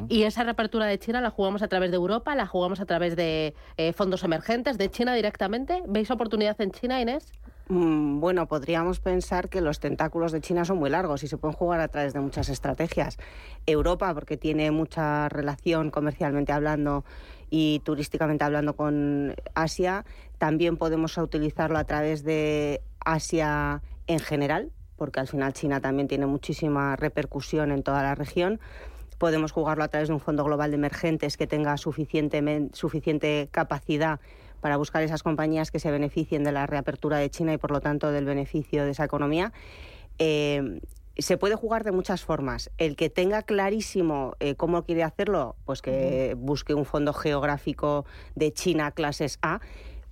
Y 0.08 0.24
esa 0.24 0.44
reapertura 0.44 0.86
de 0.86 0.98
China 1.00 1.22
la 1.22 1.30
jugamos 1.30 1.62
a 1.62 1.68
través 1.68 1.92
de 1.92 1.98
Europa, 1.98 2.36
la 2.36 2.48
jugamos 2.48 2.80
a 2.80 2.86
través 2.86 3.16
de 3.16 3.54
fondos 3.96 4.24
emergentes, 4.24 4.78
de 4.78 4.90
China 4.90 5.14
directamente. 5.16 5.82
¿Veis 5.88 6.10
oportunidad 6.12 6.60
en 6.62 6.72
China, 6.72 7.02
Inés? 7.02 7.32
Mm, 7.70 8.22
bueno, 8.22 8.48
podríamos 8.48 9.02
pensar 9.02 9.50
que 9.50 9.60
los 9.60 9.82
tentáculos 9.82 10.32
de 10.32 10.40
China 10.40 10.64
son 10.64 10.78
muy 10.78 10.90
largos 10.90 11.24
y 11.24 11.28
se 11.28 11.38
pueden 11.38 11.56
jugar 11.56 11.82
a 11.82 11.90
través 11.90 12.14
de 12.14 12.22
muchas 12.22 12.48
estrategias. 12.48 13.18
Europa, 13.66 14.14
porque 14.14 14.38
tiene 14.38 14.72
mucha 14.72 15.28
relación 15.28 15.92
comercialmente 15.92 16.54
hablando 16.54 17.04
y 17.50 17.82
turísticamente 17.84 18.46
hablando 18.46 18.76
con 18.76 19.36
Asia, 19.54 20.06
también 20.38 20.78
podemos 20.78 21.18
utilizarlo 21.18 21.78
a 21.78 21.84
través 21.84 22.24
de 22.24 22.82
Asia 23.00 23.82
en 24.08 24.20
general, 24.20 24.72
porque 24.96 25.20
al 25.20 25.28
final 25.28 25.52
China 25.54 25.82
también 25.82 26.08
tiene 26.08 26.26
muchísima 26.26 26.96
repercusión 26.96 27.72
en 27.72 27.84
toda 27.84 28.02
la 28.02 28.16
región. 28.16 28.62
Podemos 29.18 29.52
jugarlo 29.52 29.84
a 29.84 29.88
través 29.90 30.08
de 30.08 30.14
un 30.14 30.20
fondo 30.22 30.44
global 30.46 30.72
de 30.72 30.76
emergentes 30.76 31.36
que 31.36 31.48
tenga 31.48 31.76
suficiente, 31.78 32.70
suficiente 32.72 33.50
capacidad 33.52 34.20
para 34.62 34.78
buscar 34.78 35.04
esas 35.04 35.24
compañías 35.24 35.72
que 35.72 35.80
se 35.80 35.92
beneficien 35.92 36.44
de 36.44 36.52
la 36.52 36.66
reapertura 36.66 37.18
de 37.18 37.30
China 37.30 37.54
y 37.54 37.58
por 37.58 37.72
lo 37.72 37.82
tanto 37.82 38.12
del 38.12 38.26
beneficio 38.26 38.86
de 38.86 38.92
esa 38.92 39.04
economía. 39.04 39.54
Eh, 40.20 40.80
se 41.18 41.38
puede 41.38 41.56
jugar 41.56 41.84
de 41.84 41.92
muchas 41.92 42.24
formas. 42.24 42.70
El 42.78 42.96
que 42.96 43.10
tenga 43.10 43.42
clarísimo 43.42 44.36
eh, 44.40 44.54
cómo 44.56 44.84
quiere 44.84 45.04
hacerlo, 45.04 45.56
pues 45.66 45.82
que 45.82 46.36
busque 46.38 46.76
un 46.76 46.86
fondo 46.86 47.12
geográfico 47.12 48.06
de 48.36 48.54
China 48.54 48.92
clases 48.92 49.40
A, 49.42 49.60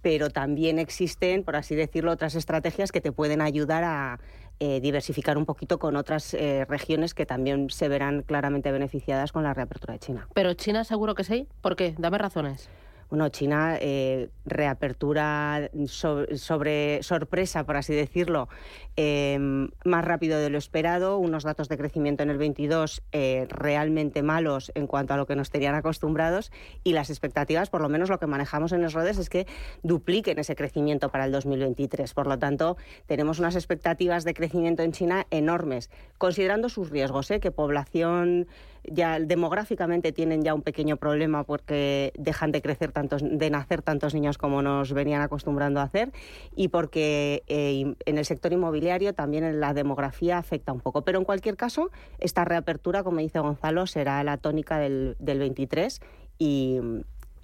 pero 0.02 0.30
también 0.30 0.80
existen, 0.80 1.44
por 1.44 1.56
así 1.56 1.76
decirlo, 1.76 2.12
otras 2.12 2.34
estrategias 2.34 2.92
que 2.92 3.02
te 3.02 3.12
pueden 3.12 3.42
ayudar 3.42 3.84
a 3.84 4.20
eh, 4.60 4.80
diversificar 4.80 5.38
un 5.38 5.46
poquito 5.46 5.78
con 5.78 5.96
otras 5.96 6.36
regiones 6.68 7.14
que 7.14 7.26
también 7.26 7.70
se 7.70 7.88
verán 7.88 8.24
claramente 8.24 8.72
beneficiadas 8.72 9.32
con 9.32 9.44
la 9.44 9.54
reapertura 9.54 9.94
de 9.94 10.00
China. 10.00 10.28
Pero 10.34 10.54
China 10.54 10.84
seguro 10.86 11.14
que 11.14 11.24
sí. 11.24 11.48
¿Por 11.62 11.76
qué? 11.76 11.94
Dame 12.00 12.18
razones. 12.18 12.70
Bueno, 13.10 13.30
China, 13.30 13.78
eh, 13.80 14.30
reapertura 14.46 15.70
sobre, 15.86 17.04
sorpresa, 17.04 17.64
por 17.64 17.78
así 17.78 17.94
decirlo, 17.94 18.50
em, 18.96 19.70
más 19.84 20.04
rápido 20.04 20.40
de 20.40 20.50
lo 20.50 20.58
esperado, 20.58 21.20
unos 21.20 21.44
datos 21.44 21.70
de 21.70 21.78
crecimiento 21.78 22.24
en 22.24 22.32
el 22.32 22.38
22 22.38 23.04
eh, 23.12 23.46
realmente 23.50 24.24
malos 24.24 24.72
en 24.74 24.88
cuanto 24.88 25.14
a 25.14 25.18
lo 25.18 25.28
que 25.28 25.36
nos 25.36 25.52
tenían 25.52 25.76
acostumbrados 25.76 26.52
y 26.84 26.94
las 26.94 27.10
expectativas, 27.10 27.70
por 27.70 27.82
lo 27.82 27.90
menos 27.90 28.10
lo 28.10 28.20
que 28.20 28.28
manejamos 28.28 28.72
en 28.72 28.82
los 28.82 28.94
rodes, 28.94 29.20
es 29.20 29.30
que 29.30 29.46
dupliquen 29.84 30.40
ese 30.40 30.56
crecimiento 30.56 31.10
para 31.10 31.26
el 31.26 31.32
2023. 31.32 32.14
Por 32.14 32.26
lo 32.26 32.40
tanto, 32.40 32.76
tenemos 33.06 33.40
unas 33.40 33.56
expectativas 33.56 34.24
de 34.24 34.34
crecimiento 34.34 34.82
en 34.82 34.92
China 34.92 35.28
enormes, 35.30 35.92
considerando 36.18 36.70
sus 36.70 36.90
riesgos, 36.90 37.30
¿eh? 37.30 37.40
que 37.40 37.52
población 37.52 38.48
ya 38.92 39.20
demográficamente 39.20 40.12
tienen 40.12 40.44
ya 40.44 40.54
un 40.54 40.62
pequeño 40.62 40.98
problema 40.98 41.44
porque 41.44 42.14
dejan 42.18 42.52
de 42.52 42.62
crecer 42.62 42.92
tantos, 42.92 43.22
de 43.24 43.50
nacer 43.50 43.82
tantos 43.82 44.14
niños 44.14 44.38
como 44.38 44.62
nos 44.62 44.94
venían 44.94 45.22
acostumbrando 45.22 45.80
a 45.80 45.84
hacer 45.84 46.12
y 46.56 46.70
porque 46.70 47.44
eh, 47.48 47.96
en 48.06 48.18
el 48.18 48.26
sector 48.26 48.54
inmobiliario 48.54 49.14
también 49.14 49.60
la 49.60 49.74
demografía 49.74 50.38
afecta 50.38 50.72
un 50.74 50.82
poco. 50.82 51.04
Pero 51.04 51.20
en 51.20 51.26
cualquier 51.26 51.56
caso, 51.56 51.92
esta 52.20 52.46
reapertura, 52.46 53.04
como 53.04 53.20
dice 53.20 53.40
Gonzalo, 53.40 53.88
será 53.88 54.24
la 54.24 54.38
tónica 54.38 54.78
del, 54.80 55.16
del 55.20 55.40
23 55.40 56.02
y, 56.38 56.80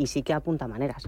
y 0.01 0.07
sí 0.07 0.23
que 0.23 0.33
apunta 0.33 0.67
maneras. 0.67 1.07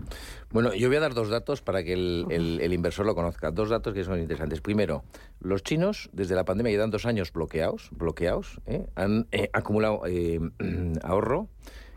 Bueno, 0.52 0.76
yo 0.76 0.88
voy 0.88 0.98
a 0.98 1.00
dar 1.00 1.16
dos 1.16 1.30
datos 1.30 1.64
para 1.64 1.84
que 1.84 1.94
el, 1.94 2.72
inversor 2.72 3.08
lo 3.08 3.16
conozca. 3.16 3.50
Dos 3.50 3.70
datos 3.70 3.96
que 3.96 4.04
son 4.04 4.20
interesantes. 4.20 4.62
Primero, 4.62 5.04
los 5.40 5.64
chinos, 5.64 6.12
desde 6.14 6.36
la 6.36 6.46
pandemia, 6.46 6.72
llevan 6.72 6.92
dos 6.92 7.08
años 7.08 7.34
bloqueados, 7.34 7.90
bloqueados 7.92 8.62
¿eh? 8.68 8.86
han 8.94 9.28
eh, 9.32 9.50
acumulado 9.52 10.02
eh, 10.06 10.40
ahorro 11.02 11.50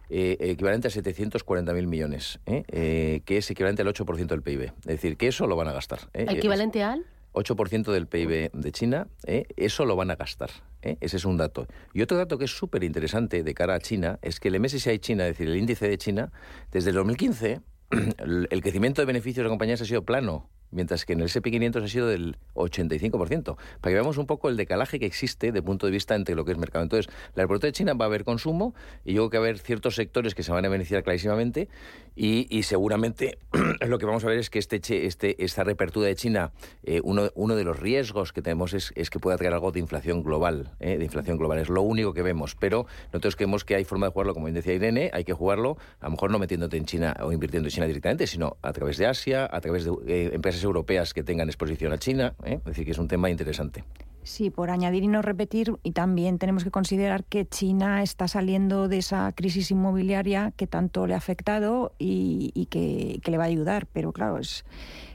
equivalente 0.09 0.87
a 0.87 0.91
740.000 0.93 1.87
millones, 1.89 2.39
que 2.47 3.23
es 3.27 3.51
equivalente 3.51 3.83
al 3.83 3.89
8% 3.89 4.27
del 4.27 4.41
PIB. 4.41 4.63
Es 4.63 4.85
decir, 4.85 5.17
que 5.17 5.27
eso 5.27 5.49
lo 5.49 5.57
van 5.57 5.67
a 5.67 5.73
gastar. 5.73 5.99
¿Equivalente 6.15 6.85
al? 6.85 7.05
8% 7.37 7.93
del 7.93 8.07
PIB 8.07 8.51
de 8.53 8.73
China, 8.73 9.09
¿eh? 9.27 9.45
eso 9.57 9.85
lo 9.85 9.95
van 9.95 10.11
a 10.11 10.17
gastar. 10.17 10.51
¿eh? 10.83 10.97
Ese 11.01 11.19
es 11.19 11.25
un 11.25 11.37
dato. 11.37 11.67
Y 11.93 12.03
otro 12.03 12.17
dato 12.17 12.39
que 12.39 12.47
es 12.47 12.57
súper 12.57 12.83
interesante 12.83 13.43
de 13.43 13.55
cara 13.55 13.75
a 13.75 13.79
China 13.79 14.19
es 14.23 14.41
que 14.41 14.49
el 14.49 14.59
MSCI 14.59 14.99
China, 14.99 15.27
es 15.27 15.37
decir, 15.37 15.49
el 15.49 15.57
índice 15.57 15.89
de 15.89 15.99
China, 15.99 16.33
desde 16.73 16.91
el 16.91 16.97
2015 16.97 17.61
el 18.51 18.63
crecimiento 18.63 19.03
de 19.03 19.07
beneficios 19.07 19.45
de 19.45 19.51
compañías 19.51 19.81
ha 19.81 19.85
sido 19.85 20.05
plano 20.05 20.49
mientras 20.77 21.05
que 21.05 21.15
en 21.15 21.21
el 21.21 21.29
SP500 21.29 21.83
ha 21.83 21.89
sido 21.89 22.07
del 22.07 22.37
85%. 22.55 23.57
Para 23.57 23.57
que 23.81 23.95
veamos 23.95 24.19
un 24.19 24.27
poco 24.27 24.49
el 24.49 24.57
decalaje 24.57 25.01
que 25.01 25.07
existe 25.07 25.51
de 25.51 25.63
punto 25.63 25.87
de 25.87 25.93
vista 25.93 26.15
entre 26.15 26.35
lo 26.35 26.45
que 26.45 26.53
es 26.53 26.59
mercado. 26.59 26.85
Entonces, 26.85 27.13
la 27.35 27.43
reporte 27.43 27.67
de 27.67 27.73
China 27.73 27.95
va 27.95 28.05
a 28.05 28.09
haber 28.09 28.25
consumo 28.25 28.75
y 29.05 29.15
yo 29.15 29.23
creo 29.23 29.31
que 29.31 29.39
va 29.39 29.45
a 29.45 29.49
haber 29.49 29.59
ciertos 29.59 29.97
sectores 29.97 30.35
que 30.35 30.43
se 30.43 30.53
van 30.53 30.65
a 30.65 30.69
beneficiar 30.69 31.03
clarísimamente 31.03 31.69
y, 32.15 32.63
seguramente 32.63 33.39
lo 33.87 33.99
que 33.99 34.07
vamos 34.07 34.25
a 34.25 34.29
ver 34.29 34.39
es 34.39 34.49
que 34.49 34.59
este, 34.59 34.81
este, 35.07 35.45
esta 35.45 35.65
reapertura 35.65 36.07
de 36.07 36.17
China, 36.17 36.53
eh, 36.83 37.01
uno, 37.05 37.57
de 37.57 37.65
los 37.65 37.79
riesgos 37.79 38.33
que 38.33 38.43
tenemos 38.43 38.73
es, 38.73 38.93
es 38.97 39.11
que 39.11 39.19
pueda 39.19 39.37
traer 39.37 39.53
algo 39.53 39.71
de 39.71 39.81
inflación 39.81 40.23
global, 40.23 40.73
eh, 40.81 40.97
de 40.97 41.05
inflación 41.05 41.37
global. 41.37 41.59
Es 41.59 41.69
lo 41.69 41.83
único 41.83 42.15
que 42.15 42.23
vemos, 42.23 42.55
pero 42.55 42.87
nosotros 43.13 43.37
creemos 43.37 43.65
que 43.65 43.75
hay 43.75 43.85
forma 43.85 44.07
de 44.07 44.13
jugarlo, 44.13 44.35
como 44.35 44.47
bien 44.47 44.55
decía 44.55 44.73
Irene, 44.73 45.11
hay 45.13 45.25
que 45.25 45.33
jugarlo, 45.33 45.77
a 46.01 46.07
lo 46.07 46.13
mejor 46.13 46.31
no 46.31 46.39
metiéndote 46.39 46.77
en 46.77 46.87
China 46.87 47.15
o 47.21 47.33
invirtiendo 47.33 47.69
en 47.69 47.73
China 47.73 47.87
directamente, 47.87 48.27
sino 48.27 48.57
a 48.63 48.73
través 48.73 48.97
de 48.97 49.07
Asia, 49.07 49.49
a 49.51 49.61
través 49.61 49.85
de 49.85 49.93
eh, 50.07 50.31
empresas 50.33 50.65
europeas 50.67 51.15
que 51.15 51.23
tengan 51.23 51.49
exposición 51.49 51.93
a 51.93 51.99
China. 51.99 52.35
¿eh? 52.45 52.59
Es 52.59 52.65
decir, 52.65 52.85
que 52.85 52.91
es 52.91 52.99
un 52.99 53.09
tema 53.09 53.31
interesante. 53.31 53.85
Sí, 54.27 54.51
por 54.51 54.71
añadir 54.71 55.05
y 55.05 55.07
no 55.07 55.23
repetir, 55.23 55.73
y 55.85 55.93
también 55.93 56.39
tenemos 56.39 56.65
que 56.65 56.73
considerar 56.73 57.23
que 57.23 57.47
China 57.47 58.03
está 58.03 58.27
saliendo 58.27 58.89
de 58.89 58.99
esa 58.99 59.31
crisis 59.31 59.71
inmobiliaria 59.71 60.53
que 60.57 60.67
tanto 60.67 61.07
le 61.07 61.15
ha 61.15 61.17
afectado 61.17 61.93
y, 61.97 62.67
que, 62.69 63.21
le 63.25 63.39
va 63.39 63.45
a 63.45 63.47
ayudar, 63.47 63.87
pero 63.87 64.11
claro, 64.11 64.39
es, 64.39 64.65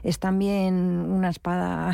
es 0.03 0.17
también 0.17 0.75
una 0.75 1.29
espada 1.29 1.91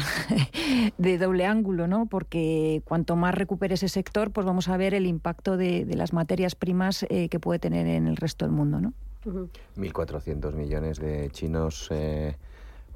de 0.99 1.17
doble 1.17 1.47
ángulo, 1.47 1.87
¿no? 1.87 2.05
Porque 2.05 2.83
cuanto 2.85 3.15
más 3.15 3.33
recupere 3.33 3.73
ese 3.73 3.89
sector, 3.89 4.29
pues 4.29 4.45
vamos 4.45 4.69
a 4.69 4.77
ver 4.77 4.93
el 4.93 5.07
impacto 5.07 5.57
de, 5.57 5.87
las 5.89 6.13
materias 6.13 6.53
primas 6.53 7.03
eh, 7.09 7.29
que 7.29 7.39
puede 7.39 7.57
tener 7.57 7.87
en 7.87 8.05
el 8.05 8.17
resto 8.17 8.45
del 8.45 8.53
mundo, 8.53 8.79
¿no? 8.79 8.93
1.400 9.25 10.53
millones 10.53 10.99
de 10.99 11.31
chinos. 11.31 11.87
Eh, 11.89 12.35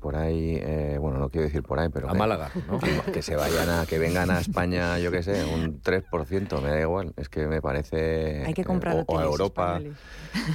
por 0.02 0.16
ahí, 0.16 0.58
eh, 0.60 0.98
bueno, 1.00 1.20
no 1.20 1.30
quiero 1.30 1.46
decir 1.46 1.64
por 1.64 1.80
ahí, 1.80 1.88
pero... 1.90 2.10
A 2.10 2.14
Málaga, 2.14 2.52
¿no? 2.68 2.80
Que, 3.14 3.22
se 3.22 3.36
vayan 3.36 3.70
a, 3.70 3.86
que 3.86 4.00
vengan 4.00 4.32
a 4.32 4.40
España, 4.40 4.98
yo 4.98 5.12
qué 5.12 5.22
sé, 5.22 5.46
un 5.46 5.82
3%, 5.82 6.62
me 6.62 6.70
da 6.70 6.82
igual. 6.82 7.14
Es 7.18 7.30
que 7.30 7.46
me 7.48 7.62
parece... 7.62 8.44
Hay 8.46 8.54
que 8.54 8.64
comprar 8.64 9.06
o, 9.08 9.20
a 9.20 9.24
Europa. 9.24 9.80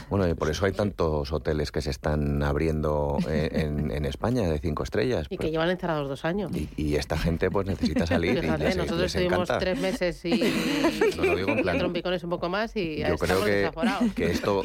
Bueno, 0.08 0.26
y 0.26 0.32
por 0.32 0.50
eso 0.50 0.64
hay 0.64 0.72
tantos 0.72 1.30
hoteles 1.32 1.70
que 1.70 1.82
se 1.82 1.90
están 1.90 2.42
abriendo 2.42 3.18
en, 3.28 3.90
en 3.90 4.06
España 4.06 4.48
de 4.48 4.58
cinco 4.58 4.82
estrellas. 4.82 5.26
Y 5.28 5.36
que 5.36 5.50
llevan 5.50 5.68
encerrados 5.68 6.08
dos 6.08 6.24
años. 6.24 6.50
Y, 6.76 6.96
esta 6.96 7.18
gente 7.18 7.50
pues 7.50 7.66
necesita 7.66 8.06
salir. 8.06 8.40
Fíjate, 8.40 8.74
nosotros 8.74 9.14
estuvimos 9.14 9.50
tres 9.58 9.78
meses 9.78 10.24
y, 10.24 10.42
no 11.18 11.24
lo 11.24 11.36
digo 11.36 11.50
en 11.50 11.62
plan, 11.62 11.78
trompicones 11.78 12.24
un 12.24 12.30
poco 12.30 12.48
más 12.48 12.74
y 12.74 13.00
yo 13.00 13.18
creo 13.18 13.44
que, 13.44 13.70
que 14.14 14.30
esto, 14.30 14.62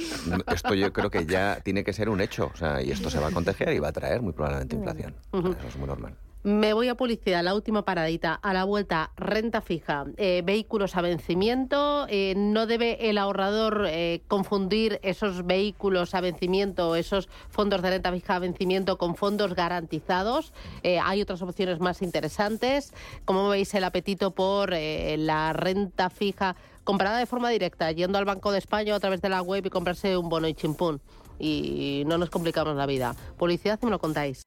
esto 0.48 0.74
yo 0.76 0.94
creo 0.94 1.10
que 1.10 1.26
ya 1.26 1.60
tiene 1.62 1.84
que 1.84 1.92
ser 1.92 2.08
un 2.08 2.22
hecho. 2.22 2.50
O 2.54 2.58
sea, 2.58 2.82
y 2.82 2.92
esto 2.92 3.10
se 3.10 3.20
va 3.20 3.28
a 3.28 3.32
contagiar 3.32 3.74
y 3.74 3.80
va 3.80 3.90
a 3.90 3.94
traer 3.94 4.22
muy 4.22 4.32
probablemente 4.32 4.71
inflación. 4.76 5.16
Eso 5.34 5.68
es 5.68 5.78
muy 5.78 5.88
normal. 5.88 6.16
Me 6.44 6.74
voy 6.74 6.88
a 6.88 6.96
publicidad, 6.96 7.44
la 7.44 7.54
última 7.54 7.86
paradita. 7.86 8.34
A 8.34 8.52
la 8.52 8.64
vuelta, 8.64 9.12
renta 9.16 9.62
fija, 9.62 10.06
eh, 10.18 10.42
vehículos 10.44 10.96
a 10.96 11.02
vencimiento. 11.02 12.08
Eh, 12.10 12.34
no 12.36 12.66
debe 12.66 13.12
el 13.12 13.20
ahorrador 13.20 13.86
eh, 13.88 14.24
confundir 14.28 15.00
esos 15.04 15.46
vehículos 15.46 16.16
a 16.16 16.22
vencimiento, 16.22 16.96
esos 16.96 17.30
fondos 17.50 17.84
de 17.84 17.92
renta 17.92 18.12
fija 18.12 18.38
a 18.38 18.40
vencimiento 18.40 18.98
con 18.98 19.16
fondos 19.16 19.54
garantizados. 19.54 20.52
hay 20.84 21.22
otras 21.22 21.44
opciones 21.44 21.80
más 21.80 22.02
interesantes. 22.02 22.92
¿Cómo 23.24 23.50
veis 23.50 23.72
el 23.76 23.84
apetito 23.84 24.32
por 24.32 24.72
la 24.72 25.54
renta 25.54 26.10
fija 26.10 26.56
comprada 26.84 27.20
de 27.20 27.28
forma 27.28 27.52
directa, 27.52 27.92
yendo 27.92 28.18
al 28.18 28.26
Banco 28.26 28.52
de 28.52 28.58
España 28.58 28.96
a 28.96 29.00
través 29.00 29.22
de 29.22 29.30
la 29.30 29.44
web 29.44 29.64
y 29.68 29.70
comprarse 29.70 30.18
un 30.18 30.28
bono 30.28 30.48
y 30.48 30.56
chimpún? 30.56 31.02
Y 31.38 32.02
no 32.08 32.18
nos 32.18 32.32
complicamos 32.32 32.76
la 32.76 32.88
vida. 32.88 33.16
Publicidad, 33.38 33.80
me 33.84 33.92
lo 33.92 34.00
contáis. 34.00 34.42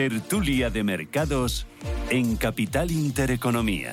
Tertulia 0.00 0.70
de 0.70 0.82
Mercados 0.82 1.66
en 2.08 2.36
Capital 2.36 2.90
Intereconomía. 2.90 3.92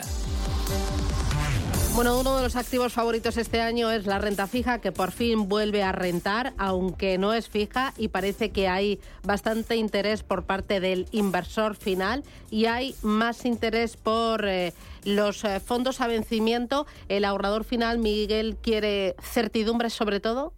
Bueno, 1.95 2.17
uno 2.17 2.37
de 2.37 2.43
los 2.43 2.55
activos 2.55 2.93
favoritos 2.93 3.35
este 3.35 3.59
año 3.59 3.91
es 3.91 4.05
la 4.05 4.17
renta 4.17 4.47
fija, 4.47 4.79
que 4.79 4.93
por 4.93 5.11
fin 5.11 5.49
vuelve 5.49 5.83
a 5.83 5.91
rentar, 5.91 6.53
aunque 6.57 7.17
no 7.17 7.33
es 7.33 7.49
fija 7.49 7.93
y 7.97 8.07
parece 8.07 8.51
que 8.51 8.69
hay 8.69 9.01
bastante 9.23 9.75
interés 9.75 10.23
por 10.23 10.45
parte 10.45 10.79
del 10.79 11.07
inversor 11.11 11.75
final 11.75 12.23
y 12.49 12.67
hay 12.67 12.95
más 13.01 13.43
interés 13.43 13.97
por 13.97 14.47
eh, 14.47 14.71
los 15.03 15.43
eh, 15.43 15.59
fondos 15.59 15.99
a 15.99 16.07
vencimiento. 16.07 16.87
¿El 17.09 17.25
ahorrador 17.25 17.65
final, 17.65 17.97
Miguel, 17.97 18.55
quiere 18.61 19.17
certidumbre 19.21 19.89
sobre 19.89 20.21
todo? 20.21 20.53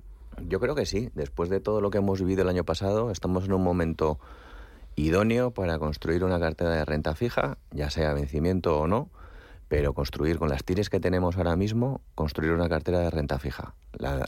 Yo 0.47 0.59
creo 0.59 0.75
que 0.75 0.85
sí. 0.85 1.09
Después 1.15 1.49
de 1.49 1.59
todo 1.59 1.81
lo 1.81 1.89
que 1.89 1.97
hemos 1.97 2.19
vivido 2.19 2.43
el 2.43 2.49
año 2.49 2.65
pasado, 2.65 3.09
estamos 3.09 3.45
en 3.45 3.53
un 3.53 3.63
momento 3.63 4.19
idóneo 5.05 5.51
para 5.51 5.79
construir 5.79 6.23
una 6.23 6.39
cartera 6.39 6.71
de 6.71 6.85
renta 6.85 7.15
fija, 7.15 7.57
ya 7.71 7.89
sea 7.89 8.13
vencimiento 8.13 8.79
o 8.79 8.87
no, 8.87 9.09
pero 9.67 9.93
construir 9.93 10.39
con 10.39 10.49
las 10.49 10.63
tires 10.63 10.89
que 10.89 10.99
tenemos 10.99 11.37
ahora 11.37 11.55
mismo, 11.55 12.01
construir 12.15 12.51
una 12.51 12.67
cartera 12.67 12.99
de 12.99 13.09
renta 13.11 13.37
fija. 13.37 13.75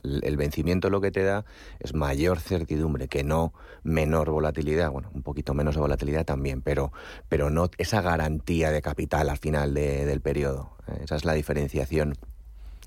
el 0.04 0.38
vencimiento 0.38 0.90
lo 0.90 1.02
que 1.02 1.12
te 1.12 1.24
da 1.24 1.46
es 1.80 1.96
mayor 1.96 2.40
certidumbre, 2.40 3.08
que 3.08 3.24
no 3.24 3.54
menor 3.84 4.30
volatilidad, 4.30 4.92
bueno, 4.92 5.10
un 5.14 5.24
poquito 5.24 5.54
menos 5.54 5.76
de 5.76 5.82
volatilidad 5.82 6.26
también, 6.26 6.62
pero, 6.62 6.94
pero 7.28 7.50
no 7.50 7.70
esa 7.80 8.02
garantía 8.02 8.72
de 8.72 8.82
capital 8.84 9.30
al 9.30 9.40
final 9.40 9.74
del 9.74 10.22
periodo. 10.22 10.78
Esa 11.04 11.16
es 11.16 11.26
la 11.26 11.34
diferenciación 11.34 12.16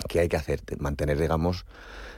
que 0.09 0.21
hay 0.21 0.29
que 0.29 0.37
hacer, 0.37 0.61
mantener, 0.79 1.19
digamos, 1.19 1.67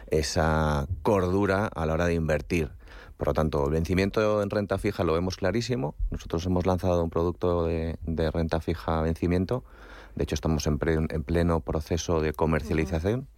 esa 0.09 0.87
cordura 1.03 1.67
a 1.67 1.87
la 1.87 1.95
hora 1.95 2.07
de 2.07 2.15
invertir 2.15 2.71
por 3.17 3.29
lo 3.29 3.35
tanto, 3.35 3.65
el 3.67 3.73
vencimiento 3.73 4.43
en 4.43 4.51
renta 4.51 4.79
fija 4.79 5.05
lo 5.05 5.15
vemos 5.15 5.37
clarísimo. 5.37 5.95
Nosotros 6.11 6.45
hemos 6.47 6.67
lanzado 6.67 7.03
un 7.03 7.11
producto 7.11 7.65
de, 7.65 7.97
renta 8.33 8.61
fija 8.61 9.01
vencimiento. 9.01 9.65
De 10.15 10.25
hecho, 10.25 10.35
estamos 10.35 10.67
en, 10.67 10.79
en 11.11 11.23
pleno 11.23 11.61
proceso 11.61 12.21
de 12.21 12.33
comercialización 12.33 13.29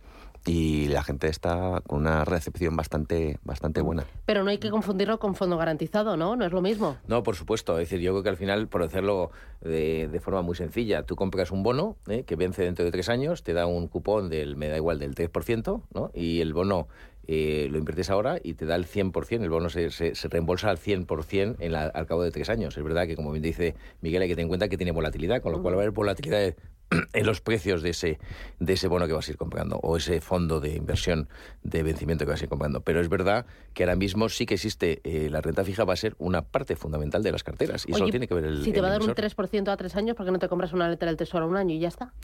y 0.46 0.88
la 0.88 1.02
gente 1.02 1.28
está 1.28 1.82
con 1.86 2.00
una 2.00 2.24
recepción 2.24 2.76
bastante 2.76 3.38
bastante 3.44 3.80
buena. 3.80 4.06
Pero 4.24 4.44
no 4.44 4.50
hay 4.50 4.58
que 4.58 4.70
confundirlo 4.70 5.18
con 5.18 5.34
fondo 5.34 5.56
garantizado, 5.56 6.16
¿no? 6.16 6.36
No 6.36 6.44
es 6.44 6.52
lo 6.52 6.62
mismo. 6.62 6.96
No, 7.06 7.22
por 7.22 7.36
supuesto. 7.36 7.78
Es 7.78 7.88
decir, 7.88 8.00
yo 8.00 8.12
creo 8.12 8.22
que 8.22 8.28
al 8.30 8.36
final, 8.36 8.68
por 8.68 8.82
hacerlo 8.82 9.30
de, 9.60 10.20
forma 10.22 10.42
muy 10.42 10.56
sencilla, 10.56 11.04
tú 11.04 11.16
compras 11.16 11.50
un 11.50 11.62
bono 11.62 11.96
¿eh? 12.08 12.24
que 12.24 12.36
vence 12.36 12.62
dentro 12.62 12.84
de 12.84 12.90
tres 12.90 13.08
años, 13.08 13.42
te 13.42 13.52
da 13.52 13.66
un 13.66 13.88
cupón 13.88 14.28
del, 14.28 14.56
me 14.56 14.68
da 14.68 14.76
igual, 14.76 14.98
del 14.98 15.14
3%, 15.14 15.82
¿no? 15.92 16.10
Y 16.14 16.40
el 16.40 16.54
bono 16.54 16.88
eh, 17.30 17.68
lo 17.70 17.76
inviertes 17.76 18.08
ahora 18.08 18.38
y 18.42 18.54
te 18.54 18.64
da 18.64 18.74
el 18.74 18.86
100%, 18.86 19.42
el 19.42 19.50
bono 19.50 19.68
se, 19.68 19.90
se, 19.90 20.28
reembolsa 20.28 20.70
al 20.70 20.78
100% 20.78 21.56
en 21.58 21.74
al 21.74 22.06
cabo 22.06 22.22
de 22.22 22.30
tres 22.30 22.48
años. 22.48 22.74
Es 22.76 22.82
verdad 22.82 23.06
que, 23.06 23.16
como 23.16 23.30
bien 23.32 23.42
dice 23.42 23.74
Miguel, 24.00 24.22
hay 24.22 24.28
que 24.28 24.34
tener 24.34 24.44
en 24.44 24.48
cuenta 24.48 24.68
que 24.68 24.78
tiene 24.78 24.92
volatilidad, 24.92 25.42
con 25.42 25.52
lo 25.52 25.60
cual 25.60 25.74
va 25.74 25.80
a 25.80 25.82
haber 25.82 25.90
volatilidad 25.90 26.54
en 27.12 27.26
los 27.26 27.42
precios 27.42 27.82
de 27.82 27.90
ese, 27.90 28.18
de 28.60 28.72
ese 28.72 28.88
bono 28.88 29.06
que 29.06 29.12
vas 29.12 29.28
a 29.28 29.30
ir 29.30 29.36
comprando 29.36 29.76
o 29.82 29.98
ese 29.98 30.22
fondo 30.22 30.58
de 30.58 30.74
inversión 30.74 31.28
de 31.62 31.82
vencimiento 31.82 32.24
que 32.24 32.30
vas 32.30 32.40
a 32.40 32.44
ir 32.44 32.48
comprando. 32.48 32.80
Pero 32.80 33.02
es 33.02 33.10
verdad 33.10 33.44
que 33.74 33.82
ahora 33.82 33.96
mismo 33.96 34.30
sí 34.30 34.46
que 34.46 34.54
existe, 34.54 35.02
eh, 35.04 35.28
la 35.28 35.42
renta 35.42 35.64
fija 35.64 35.84
va 35.84 35.92
a 35.92 35.96
ser 35.96 36.14
una 36.18 36.42
parte 36.42 36.76
fundamental 36.76 37.22
de 37.22 37.32
las 37.32 37.44
carteras 37.44 37.84
y 37.86 37.92
solo 37.92 38.08
tiene 38.08 38.26
que 38.26 38.34
ver 38.34 38.44
el 38.44 38.64
Si 38.64 38.72
te 38.72 38.80
va 38.80 38.88
a 38.88 38.92
dar 38.92 39.02
un 39.02 39.10
3% 39.10 39.68
a 39.68 39.76
tres 39.76 39.96
años, 39.96 40.16
¿por 40.16 40.24
qué 40.24 40.32
no 40.32 40.38
te 40.38 40.48
compras 40.48 40.72
una 40.72 40.88
letra 40.88 41.08
del 41.08 41.18
Tesoro 41.18 41.44
a 41.44 41.48
un 41.48 41.56
año 41.56 41.74
y 41.74 41.78
ya 41.78 41.88
está? 41.88 42.14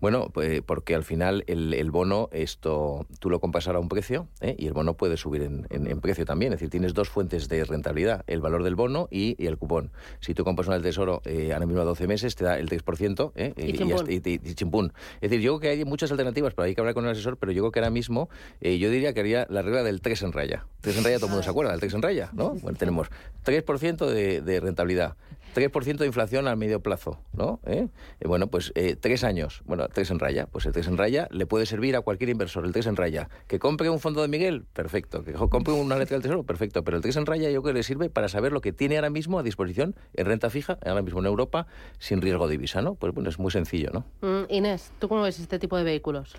Bueno, 0.00 0.30
pues 0.32 0.62
porque 0.62 0.94
al 0.94 1.04
final 1.04 1.44
el, 1.46 1.74
el 1.74 1.90
bono, 1.90 2.30
esto 2.32 3.06
tú 3.18 3.28
lo 3.28 3.38
compras 3.38 3.66
ahora 3.66 3.78
a 3.78 3.82
un 3.82 3.88
precio 3.88 4.28
¿eh? 4.40 4.56
y 4.58 4.66
el 4.66 4.72
bono 4.72 4.94
puede 4.94 5.16
subir 5.16 5.42
en, 5.42 5.66
en, 5.70 6.00
precio 6.00 6.24
también. 6.24 6.52
Es 6.52 6.58
decir, 6.58 6.70
tienes 6.70 6.94
dos 6.94 7.10
fuentes 7.10 7.48
de 7.48 7.64
rentabilidad, 7.64 8.24
el 8.26 8.40
valor 8.40 8.62
del 8.62 8.76
bono 8.76 9.08
y, 9.10 9.36
y 9.42 9.46
el 9.46 9.58
cupón. 9.58 9.90
Si 10.20 10.32
tú 10.32 10.42
compras 10.42 10.68
una 10.68 10.76
del 10.76 10.82
Tesoro 10.82 11.20
eh, 11.26 11.52
ahora 11.52 11.66
mismo 11.66 11.82
a 11.82 11.84
12 11.84 12.06
meses, 12.06 12.34
te 12.34 12.44
da 12.44 12.58
el 12.58 12.68
3% 12.70 13.32
¿eh? 13.36 13.52
y, 13.56 14.22
y, 14.26 14.40
y, 14.42 14.54
chimpún. 14.54 14.92
Es 15.20 15.30
decir, 15.30 15.40
yo 15.40 15.58
creo 15.58 15.60
que 15.60 15.78
hay 15.80 15.84
muchas 15.84 16.10
alternativas, 16.10 16.54
pero 16.54 16.66
hay 16.66 16.74
que 16.74 16.80
hablar 16.80 16.94
con 16.94 17.04
el 17.04 17.10
asesor, 17.10 17.36
pero 17.36 17.52
yo 17.52 17.62
creo 17.62 17.72
que 17.72 17.80
ahora 17.80 17.90
mismo 17.90 18.30
eh, 18.62 18.78
yo 18.78 18.90
diría 18.90 19.12
que 19.12 19.20
haría 19.20 19.46
la 19.50 19.60
regla 19.60 19.82
del 19.82 20.00
3 20.00 20.22
en 20.22 20.32
raya. 20.32 20.66
3 20.80 20.96
en 20.96 21.04
raya 21.04 21.16
todo 21.16 21.26
el 21.26 21.32
mundo 21.32 21.42
se 21.42 21.50
acuerda, 21.50 21.72
del 21.72 21.80
3 21.80 21.94
en 21.94 22.02
raya, 22.02 22.30
¿no? 22.32 22.54
Bueno, 22.54 22.78
tenemos 22.78 23.08
3% 23.44 24.06
de, 24.06 24.40
de 24.40 24.60
rentabilidad. 24.60 25.16
3% 25.54 25.96
de 25.98 26.06
inflación 26.06 26.48
al 26.48 26.56
medio 26.56 26.80
plazo, 26.80 27.18
¿no? 27.32 27.60
¿Eh? 27.66 27.88
Eh, 28.20 28.28
bueno, 28.28 28.48
pues 28.48 28.72
eh, 28.74 28.96
tres 28.96 29.24
años, 29.24 29.62
bueno, 29.64 29.88
tres 29.88 30.10
en 30.10 30.18
raya, 30.18 30.46
pues 30.46 30.66
el 30.66 30.72
tres 30.72 30.88
en 30.88 30.96
raya 30.96 31.28
le 31.30 31.46
puede 31.46 31.66
servir 31.66 31.96
a 31.96 32.00
cualquier 32.00 32.30
inversor, 32.30 32.64
el 32.64 32.72
tres 32.72 32.86
en 32.86 32.96
raya. 32.96 33.28
Que 33.46 33.58
compre 33.58 33.90
un 33.90 34.00
fondo 34.00 34.22
de 34.22 34.28
Miguel, 34.28 34.64
perfecto. 34.72 35.24
Que 35.24 35.32
compre 35.32 35.74
una 35.74 35.96
letra 35.96 36.14
del 36.14 36.22
tesoro, 36.22 36.42
perfecto. 36.44 36.84
Pero 36.84 36.96
el 36.96 37.02
tres 37.02 37.16
en 37.16 37.26
raya 37.26 37.50
yo 37.50 37.62
creo 37.62 37.74
que 37.74 37.78
le 37.78 37.82
sirve 37.82 38.10
para 38.10 38.28
saber 38.28 38.52
lo 38.52 38.60
que 38.60 38.72
tiene 38.72 38.96
ahora 38.96 39.10
mismo 39.10 39.38
a 39.38 39.42
disposición 39.42 39.94
en 40.14 40.26
renta 40.26 40.50
fija, 40.50 40.78
ahora 40.84 41.02
mismo 41.02 41.20
en 41.20 41.26
Europa, 41.26 41.66
sin 41.98 42.20
riesgo 42.20 42.46
de 42.46 42.52
divisa, 42.52 42.82
¿no? 42.82 42.94
Pues 42.94 43.12
bueno, 43.12 43.28
es 43.30 43.38
muy 43.38 43.50
sencillo, 43.50 43.90
¿no? 43.92 44.04
Mm, 44.20 44.44
Inés, 44.48 44.92
¿tú 44.98 45.08
cómo 45.08 45.22
ves 45.22 45.38
este 45.38 45.58
tipo 45.58 45.76
de 45.76 45.84
vehículos? 45.84 46.34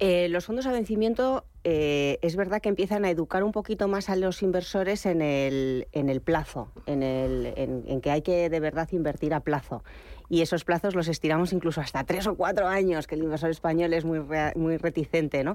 Eh, 0.00 0.28
los 0.28 0.46
fondos 0.46 0.66
a 0.66 0.72
vencimiento 0.72 1.44
eh, 1.62 2.18
es 2.20 2.34
verdad 2.34 2.60
que 2.60 2.68
empiezan 2.68 3.04
a 3.04 3.10
educar 3.10 3.44
un 3.44 3.52
poquito 3.52 3.86
más 3.86 4.10
a 4.10 4.16
los 4.16 4.42
inversores 4.42 5.06
en 5.06 5.22
el, 5.22 5.86
en 5.92 6.08
el 6.08 6.20
plazo, 6.20 6.68
en, 6.86 7.04
el, 7.04 7.52
en, 7.56 8.00
que 8.00 8.10
hay 8.10 8.22
que 8.22 8.50
de 8.50 8.60
verdad 8.60 8.88
invertir 8.90 9.34
a 9.34 9.40
plazo. 9.40 9.84
Y 10.28 10.40
esos 10.40 10.64
plazos 10.64 10.94
los 10.96 11.06
estiramos 11.06 11.52
incluso 11.52 11.80
hasta 11.80 12.02
tres 12.04 12.26
o 12.26 12.34
cuatro 12.34 12.66
años, 12.66 13.06
que 13.06 13.14
el 13.14 13.22
inversor 13.22 13.50
español 13.50 13.92
es 13.92 14.04
muy, 14.04 14.20
muy 14.56 14.78
reticente, 14.78 15.44
¿no? 15.44 15.52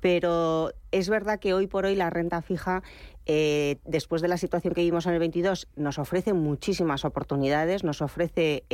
Pero 0.00 0.72
es 0.90 1.08
verdad 1.08 1.38
que 1.38 1.54
hoy 1.54 1.66
por 1.66 1.84
hoy 1.84 1.94
la 1.94 2.10
renta 2.10 2.42
fija 2.42 2.82
eh, 3.26 3.76
después 3.84 4.22
de 4.22 4.28
la 4.28 4.38
situación 4.38 4.74
que 4.74 4.80
vivimos 4.80 5.06
en 5.06 5.12
el 5.12 5.18
22, 5.20 5.68
nos 5.76 5.98
ofrece 5.98 6.32
muchísimas 6.32 7.04
oportunidades, 7.04 7.84
nos 7.84 8.02
ofrece 8.02 8.64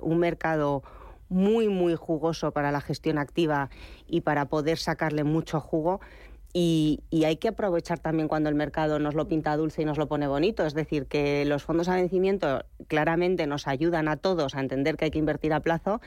un 0.00 0.18
mercado 0.18 0.82
muy, 1.28 1.68
muy 1.68 1.94
jugoso 1.94 2.52
para 2.52 2.72
la 2.72 2.80
gestión 2.80 3.18
activa 3.18 3.70
y 4.06 4.22
para 4.22 4.46
poder 4.46 4.78
sacarle 4.78 5.24
mucho 5.24 5.60
jugo. 5.60 6.00
Y, 6.54 7.02
hay 7.24 7.36
que 7.36 7.48
aprovechar 7.48 7.98
también 7.98 8.26
cuando 8.26 8.48
el 8.48 8.54
mercado 8.54 8.98
nos 8.98 9.14
lo 9.14 9.28
pinta 9.28 9.56
dulce 9.56 9.82
y 9.82 9.84
nos 9.84 9.98
lo 9.98 10.08
pone 10.08 10.26
bonito. 10.26 10.64
Es 10.64 10.74
decir, 10.74 11.06
que 11.06 11.44
los 11.44 11.62
fondos 11.62 11.88
a 11.88 11.94
vencimiento 11.94 12.64
claramente 12.86 13.46
nos 13.46 13.68
ayudan 13.68 14.08
a 14.08 14.16
todos 14.16 14.54
a 14.54 14.60
entender 14.60 14.96
que 14.96 15.06
hay 15.06 15.10
que 15.10 15.18
invertir 15.18 15.52
a 15.52 15.60
plazo 15.60 16.00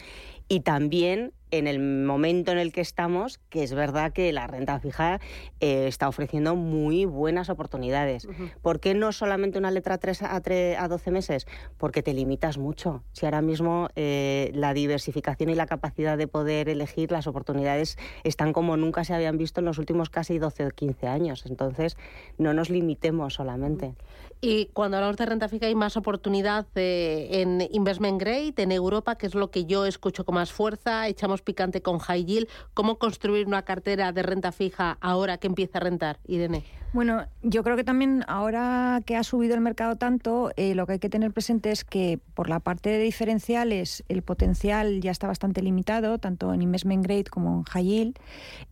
y 0.47 0.62
también 0.62 1.34
en 1.51 1.67
el 1.67 1.79
momento 1.79 2.51
en 2.51 2.57
el 2.57 2.71
que 2.71 2.81
estamos, 2.81 3.39
que 3.49 3.63
es 3.63 3.73
verdad 3.73 4.13
que 4.13 4.31
la 4.33 4.47
renta 4.47 4.79
fija 4.79 5.19
eh, 5.59 5.87
está 5.87 6.07
ofreciendo 6.07 6.55
muy 6.55 7.05
buenas 7.05 7.49
oportunidades. 7.49 8.27
¿Por 8.61 8.79
qué 8.79 8.93
no 8.93 9.11
solamente 9.11 9.59
una 9.59 9.71
letra 9.71 9.97
3 9.97 10.23
a, 10.23 10.41
3 10.41 10.77
a 10.79 10.87
12 10.87 11.11
meses? 11.11 11.47
Porque 11.77 12.01
te 12.01 12.13
limitas 12.13 12.57
mucho. 12.57 13.03
Si 13.11 13.25
ahora 13.25 13.41
mismo 13.41 13.89
eh, 13.95 14.51
la 14.53 14.73
diversificación 14.73 15.49
y 15.49 15.55
la 15.55 15.65
capacidad 15.65 16.17
de 16.17 16.27
poder 16.27 16.69
elegir 16.69 17.11
las 17.11 17.27
oportunidades 17.27 17.97
están 18.23 18.53
como 18.53 18.77
nunca 18.77 19.03
se 19.03 19.13
habían 19.13 19.37
visto 19.37 19.59
en 19.59 19.65
los 19.65 19.77
últimos 19.77 20.09
casi 20.09 20.39
12 20.39 20.67
o 20.67 20.69
15 20.71 21.07
años. 21.07 21.45
Entonces, 21.45 21.97
no 22.37 22.53
nos 22.53 22.69
limitemos 22.69 23.33
solamente. 23.33 23.95
Y 24.43 24.65
cuando 24.73 24.97
hablamos 24.97 25.17
de 25.17 25.27
renta 25.27 25.47
fija 25.47 25.67
hay 25.67 25.75
más 25.75 25.95
oportunidad 25.97 26.65
eh, 26.73 27.27
en 27.41 27.62
investment 27.71 28.19
grade, 28.19 28.56
en 28.58 28.71
Europa, 28.71 29.15
que 29.15 29.27
es 29.27 29.36
lo 29.36 29.51
que 29.51 29.65
yo 29.65 29.86
escucho 29.86 30.25
con 30.25 30.34
más 30.34 30.51
fuerza. 30.51 31.08
Echamos 31.08 31.43
picante 31.43 31.84
con 31.84 31.99
high 31.99 32.25
yield. 32.25 32.49
¿Cómo 32.73 32.97
construir 32.97 33.45
una 33.45 33.62
cartera 33.62 34.12
de 34.12 34.23
renta 34.23 34.51
fija 34.51 34.97
ahora 34.99 35.38
que 35.38 35.45
empieza 35.45 35.77
a 35.77 35.82
rentar, 35.82 36.19
Irene? 36.25 36.81
Bueno, 36.93 37.25
yo 37.41 37.63
creo 37.63 37.77
que 37.77 37.86
también 37.86 38.25
ahora 38.27 39.01
que 39.06 39.15
ha 39.15 39.23
subido 39.23 39.56
el 39.56 39.62
mercado 39.62 39.95
tanto, 39.95 40.51
eh, 40.58 40.75
lo 40.75 40.86
que 40.86 40.93
hay 40.93 40.99
que 40.99 41.10
tener 41.10 41.32
presente 41.32 41.71
es 41.71 41.86
que 41.86 42.19
por 42.34 42.49
la 42.49 42.60
parte 42.60 42.89
de 42.89 42.99
diferenciales 42.99 44.04
el 44.10 44.23
potencial 44.23 44.99
ya 44.99 45.12
está 45.12 45.25
bastante 45.27 45.62
limitado, 45.62 46.17
tanto 46.17 46.54
en 46.54 46.62
investment 46.62 47.01
grade 47.06 47.23
como 47.25 47.60
en 47.60 47.63
high 47.63 47.86
yield, 47.86 48.19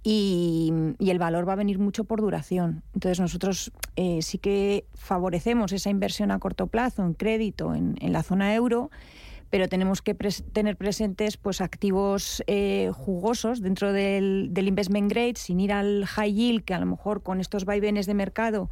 y, 0.04 0.74
el 1.00 1.18
valor 1.18 1.48
va 1.48 1.54
a 1.54 1.56
venir 1.56 1.80
mucho 1.80 2.04
por 2.04 2.20
duración. 2.22 2.84
Entonces 2.94 3.20
nosotros 3.20 3.72
eh, 3.96 4.22
sí 4.22 4.38
que 4.38 4.86
favorecemos 4.96 5.72
esa 5.72 5.90
inversión 5.90 6.32
a 6.32 6.40
corto 6.40 6.68
plazo 6.68 7.04
en 7.04 7.14
crédito 7.14 7.74
en, 7.74 7.96
en 8.00 8.14
la 8.14 8.22
zona 8.22 8.54
euro 8.54 8.92
pero 9.50 9.68
tenemos 9.68 10.02
que 10.02 10.14
tener 10.14 10.78
presentes 10.78 11.38
pues 11.38 11.62
activos 11.62 12.44
eh, 12.48 12.92
jugosos 12.94 13.62
dentro 13.62 13.94
del, 13.94 14.52
investment 14.56 15.12
grade, 15.12 15.36
sin 15.36 15.60
ir 15.60 15.74
al 15.74 16.06
high 16.06 16.34
yield, 16.34 16.64
que 16.64 16.74
a 16.74 16.80
lo 16.80 16.86
mejor 16.86 17.24
con 17.24 17.40
estos 17.40 17.66
vaivenes 17.66 18.06
de 18.06 18.14
mercado 18.14 18.70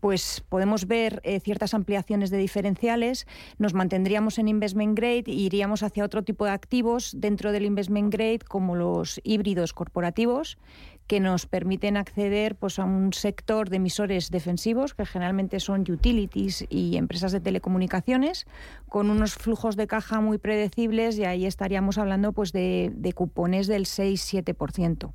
pues 0.00 0.44
podemos 0.48 0.86
ver 0.86 1.20
eh, 1.24 1.40
ciertas 1.40 1.72
ampliaciones 1.72 2.30
de 2.30 2.36
diferenciales, 2.36 3.26
nos 3.58 3.72
mantendríamos 3.72 4.38
en 4.38 4.46
investment 4.46 4.96
grade 4.96 5.24
e 5.26 5.32
iríamos 5.32 5.82
hacia 5.82 6.04
otro 6.04 6.22
tipo 6.22 6.44
de 6.44 6.50
activos 6.50 7.12
dentro 7.18 7.50
del 7.50 7.64
investment 7.64 8.12
grade 8.12 8.40
como 8.40 8.76
los 8.76 9.20
híbridos 9.24 9.72
corporativos 9.72 10.58
que 11.06 11.20
nos 11.20 11.46
permiten 11.46 11.96
acceder 11.96 12.56
pues, 12.56 12.78
a 12.78 12.84
un 12.84 13.12
sector 13.12 13.70
de 13.70 13.76
emisores 13.76 14.30
defensivos, 14.30 14.94
que 14.94 15.06
generalmente 15.06 15.60
son 15.60 15.82
utilities 15.88 16.66
y 16.68 16.96
empresas 16.96 17.32
de 17.32 17.40
telecomunicaciones, 17.40 18.46
con 18.88 19.10
unos 19.10 19.34
flujos 19.34 19.76
de 19.76 19.86
caja 19.86 20.20
muy 20.20 20.38
predecibles 20.38 21.18
y 21.18 21.24
ahí 21.24 21.46
estaríamos 21.46 21.98
hablando 21.98 22.32
pues, 22.32 22.52
de, 22.52 22.92
de 22.94 23.12
cupones 23.12 23.66
del 23.66 23.84
6-7% 23.84 25.12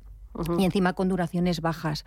y 0.58 0.64
encima 0.64 0.92
con 0.92 1.08
duraciones 1.08 1.60
bajas. 1.60 2.04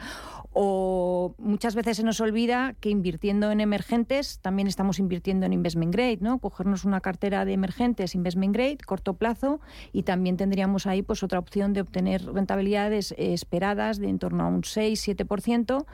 O 0.51 1.35
muchas 1.37 1.75
veces 1.75 1.97
se 1.97 2.03
nos 2.03 2.21
olvida 2.21 2.73
que 2.79 2.89
invirtiendo 2.89 3.51
en 3.51 3.61
emergentes 3.61 4.39
también 4.39 4.67
estamos 4.67 4.99
invirtiendo 4.99 5.45
en 5.45 5.53
investment 5.53 5.93
grade, 5.93 6.19
¿no? 6.21 6.39
Cogernos 6.39 6.85
una 6.85 7.01
cartera 7.01 7.45
de 7.45 7.53
emergentes 7.53 8.15
investment 8.15 8.53
grade, 8.53 8.77
corto 8.85 9.15
plazo, 9.15 9.59
y 9.91 10.03
también 10.03 10.37
tendríamos 10.37 10.87
ahí 10.87 11.01
pues 11.01 11.23
otra 11.23 11.39
opción 11.39 11.73
de 11.73 11.81
obtener 11.81 12.25
rentabilidades 12.25 13.11
eh, 13.11 13.33
esperadas 13.33 13.99
de 13.99 14.09
en 14.09 14.19
torno 14.19 14.43
a 14.43 14.47
un 14.47 14.61
6-7% 14.61 15.85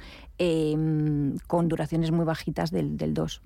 eh, 0.44 0.76
con 1.46 1.68
duraciones 1.68 2.10
muy 2.10 2.26
bajitas 2.26 2.72
del, 2.72 2.98
del 2.98 3.14
2. 3.14 3.44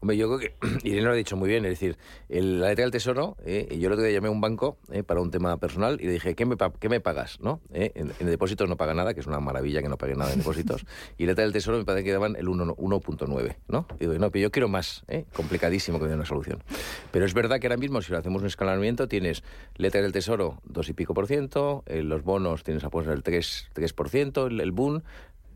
Hombre, 0.00 0.16
yo 0.16 0.28
creo 0.28 0.38
que 0.38 0.68
Irene 0.88 1.06
lo 1.06 1.12
ha 1.12 1.16
dicho 1.16 1.36
muy 1.36 1.48
bien, 1.48 1.64
es 1.64 1.70
decir, 1.70 1.96
el, 2.28 2.60
la 2.60 2.68
letra 2.68 2.84
del 2.84 2.92
Tesoro, 2.92 3.36
eh, 3.44 3.76
yo 3.78 3.86
el 3.86 3.92
otro 3.92 4.04
día 4.04 4.12
llamé 4.12 4.28
a 4.28 4.30
un 4.30 4.40
banco 4.40 4.76
eh, 4.90 5.02
para 5.02 5.20
un 5.20 5.30
tema 5.30 5.56
personal 5.58 5.98
y 6.00 6.06
le 6.06 6.12
dije, 6.12 6.34
¿qué 6.34 6.44
me, 6.46 6.56
qué 6.80 6.88
me 6.88 7.00
pagas? 7.00 7.40
¿no? 7.40 7.60
Eh, 7.72 7.92
en, 7.94 8.12
depósitos 8.26 8.68
no 8.68 8.76
paga 8.76 8.94
nada, 8.94 9.14
que 9.14 9.20
es 9.20 9.26
una 9.26 9.40
maravilla 9.40 9.82
que 9.82 9.88
no 9.88 9.96
pague 9.96 10.14
nada 10.14 10.32
en 10.32 10.38
depósitos, 10.38 10.84
y 11.18 11.24
la 11.24 11.32
letra 11.32 11.44
del 11.44 11.52
Tesoro 11.52 11.78
me 11.78 11.84
parece 11.84 12.04
que 12.04 12.12
daban 12.12 12.36
el 12.36 12.46
1.9, 12.46 13.56
¿no? 13.68 13.86
Y 13.96 14.06
digo, 14.06 14.14
no, 14.14 14.30
pero 14.30 14.42
yo 14.42 14.50
quiero 14.50 14.68
más, 14.68 15.04
¿eh? 15.08 15.24
complicadísimo 15.32 15.98
que 15.98 16.06
dé 16.06 16.14
una 16.14 16.26
solución. 16.26 16.62
Pero 17.10 17.24
es 17.24 17.34
verdad 17.34 17.60
que 17.60 17.66
ahora 17.66 17.76
mismo, 17.76 18.02
si 18.02 18.12
lo 18.12 18.18
hacemos 18.18 18.42
un 18.42 18.48
escalamiento, 18.48 19.08
tienes 19.08 19.42
letra 19.76 20.02
del 20.02 20.12
Tesoro 20.12 20.60
dos 20.64 20.88
y 20.88 20.92
pico 20.92 21.14
por 21.14 21.26
ciento, 21.26 21.84
los 21.86 22.22
bonos 22.22 22.64
tienes 22.64 22.84
a 22.84 22.90
poner 22.90 23.10
el 23.10 23.22
3, 23.22 23.70
3% 23.74 24.46
el, 24.46 24.60
el 24.60 24.72
boom, 24.72 25.02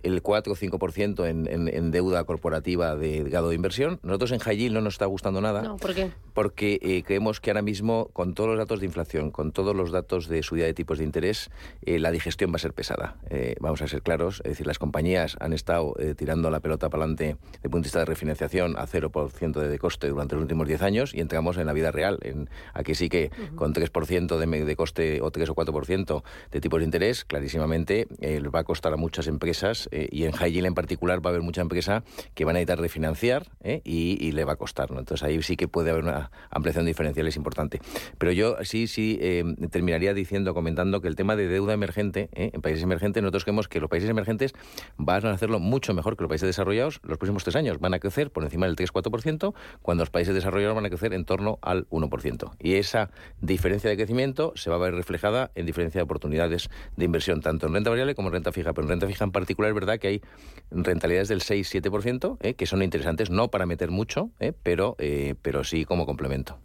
el 0.07 0.23
4 0.23 0.53
o 0.53 0.57
5% 0.57 1.27
en, 1.27 1.49
en, 1.49 1.69
en, 1.69 1.91
deuda 1.91 2.23
corporativa 2.25 2.95
de 2.95 3.25
grado 3.25 3.49
de 3.49 3.57
inversión. 3.57 3.99
Nosotros 4.03 4.33
en 4.33 4.39
High 4.39 4.71
no 4.71 4.81
nos 4.81 4.95
está 4.95 5.07
gustando 5.07 5.41
nada. 5.41 5.63
No, 5.63 5.77
¿por 5.77 5.95
qué? 5.95 6.13
Porque 6.33 6.79
eh, 6.83 7.03
creemos 7.05 7.41
que 7.41 7.51
ahora 7.51 7.63
mismo, 7.63 8.09
con 8.13 8.35
todos 8.35 8.51
los 8.51 8.59
datos 8.59 8.81
de 8.81 8.87
inflación, 8.87 9.31
con 9.31 9.53
todos 9.53 9.75
los 9.75 9.91
datos 9.91 10.29
de 10.29 10.43
subida 10.43 10.65
de 10.67 10.75
tipos 10.75 10.99
de 10.99 11.05
interés, 11.05 11.51
eh, 11.83 11.99
la 11.99 12.11
digestión 12.11 12.53
va 12.53 12.57
a 12.57 12.59
ser 12.59 12.73
pesada. 12.73 13.17
Eh, 13.31 13.57
vamos 13.61 13.83
a 13.83 13.89
ser 13.89 14.03
claros, 14.03 14.41
es 14.45 14.53
decir, 14.53 14.67
las 14.67 14.79
compañías 14.79 15.37
han 15.41 15.53
estado 15.53 15.95
tirando 16.17 16.51
la 16.51 16.61
pelota 16.61 16.89
para 16.89 17.03
adelante 17.03 17.37
desde 17.53 17.59
el 17.65 17.71
punto 17.71 17.79
de 17.79 17.87
vista 17.87 17.99
de 18.01 18.05
refinanciación 18.05 18.77
a 18.77 18.87
0% 18.87 19.61
de 19.61 19.79
coste 19.79 20.09
durante 20.09 20.35
los 20.35 20.43
últimos 20.43 20.69
10 20.69 20.83
años 20.83 21.15
y 21.15 21.21
entramos 21.21 21.57
en 21.57 21.67
la 21.67 21.73
vida 21.73 21.91
real. 21.91 22.19
En, 22.23 22.49
aquí 22.75 22.95
sí 22.95 23.09
que 23.09 23.31
con 23.57 23.75
3% 23.75 24.39
de, 24.39 24.65
de, 24.65 24.77
coste 24.77 25.21
o 25.21 25.31
3 25.31 25.49
o 25.51 25.55
4% 25.55 26.23
de 26.53 26.61
tipos 26.61 26.79
de 26.79 26.85
interés, 26.85 27.25
clarísimamente 27.25 28.07
va 28.55 28.61
a 28.61 28.65
costar 28.65 28.93
a 28.93 28.97
muchas 28.97 29.27
empresas 29.27 29.89
eh, 29.97 30.09
y 30.13 30.25
en 30.25 30.33
High 30.33 30.59
en 30.59 30.75
particular 30.75 31.25
va 31.25 31.31
a 31.31 31.33
haber 31.33 31.43
mucha 31.43 31.63
empresa 31.63 32.05
que 32.35 32.45
van 32.45 32.57
a 32.57 32.59
necesitar 32.59 32.81
refinanciar 32.81 33.47
eh, 33.63 33.81
y, 33.83 34.33
le 34.33 34.45
va 34.45 34.53
a 34.53 34.57
costar. 34.57 34.91
¿no? 34.91 34.99
Entonces 34.99 35.27
ahí 35.27 35.41
sí 35.43 35.57
que 35.57 35.69
puede 35.69 35.91
haber 35.91 36.05
una 36.05 36.31
ampliación 36.51 36.85
diferencial 36.85 37.27
es 37.27 37.37
importante. 37.37 37.81
Pero 38.19 38.33
yo 38.33 38.57
sí, 38.63 38.89
sí 38.89 39.19
eh, 39.23 39.43
terminaría 39.71 40.13
diciendo, 40.13 40.53
comentando 40.53 41.01
que 41.01 41.09
el 41.09 41.17
tema 41.17 41.35
de 41.35 41.49
deuda 41.49 41.73
emergente 41.73 42.29
en 42.33 42.61
países 42.61 42.83
emergentes, 42.83 43.23
nosotros 43.23 43.45
creemos 43.45 43.69
que 43.69 43.81
los 43.81 43.89
países 43.89 44.11
emergentes 44.11 44.53
van 44.99 45.25
a 45.25 45.31
hacerlo 45.31 45.61
mucho 45.61 45.95
mejor 45.95 46.17
que 46.17 46.25
los 46.25 46.29
países 46.29 46.47
desarrollados 46.47 47.01
los 47.03 47.17
próximos 47.17 47.45
tres 47.45 47.57
años. 47.57 47.79
Van 47.79 47.95
a 47.95 47.99
crecer 47.99 48.31
por 48.31 48.45
encima 48.45 48.67
del 48.67 48.77
3-4%, 48.77 49.55
cuando 49.81 50.03
los 50.03 50.11
países 50.11 50.35
desarrollados 50.35 50.75
van 50.75 50.85
a 50.85 50.91
crecer 50.91 51.15
en 51.15 51.25
torno 51.25 51.59
al 51.63 51.89
1%. 51.89 52.53
Y 52.59 52.75
esa 52.75 53.11
diferencia 53.41 53.89
de 53.89 53.97
crecimiento 53.97 54.53
se 54.57 54.69
va 54.69 54.77
a 54.77 54.81
ver 54.81 54.95
reflejada 54.95 55.51
en 55.55 55.65
diferencia 55.65 56.01
de 56.01 56.03
oportunidades 56.03 56.69
de 56.97 57.05
inversión, 57.07 57.41
tanto 57.41 57.67
en 57.67 57.73
renta 57.73 57.89
variable 57.89 58.15
como 58.15 58.29
en 58.29 58.35
renta 58.35 58.53
fija. 58.53 58.75
Pero 58.75 58.85
en 58.85 58.91
renta 58.91 59.07
fija 59.07 59.25
en 59.25 59.33
particular 59.33 59.73
verdad 59.73 59.86
que 59.99 60.09
hay 60.09 60.23
rentabilidades 60.71 61.29
del 61.29 61.41
6-7%, 61.41 62.39
¿eh? 62.41 62.55
que 62.55 62.67
son 62.67 62.83
interesantes, 62.83 63.31
no 63.31 63.49
para 63.49 63.67
meter 63.67 63.91
mucho, 63.91 64.31
¿eh? 64.41 64.53
pero, 64.63 64.97
eh, 64.99 65.35
pero 65.43 65.65
sí 65.65 65.85
como 65.85 66.07
complemento. 66.07 66.59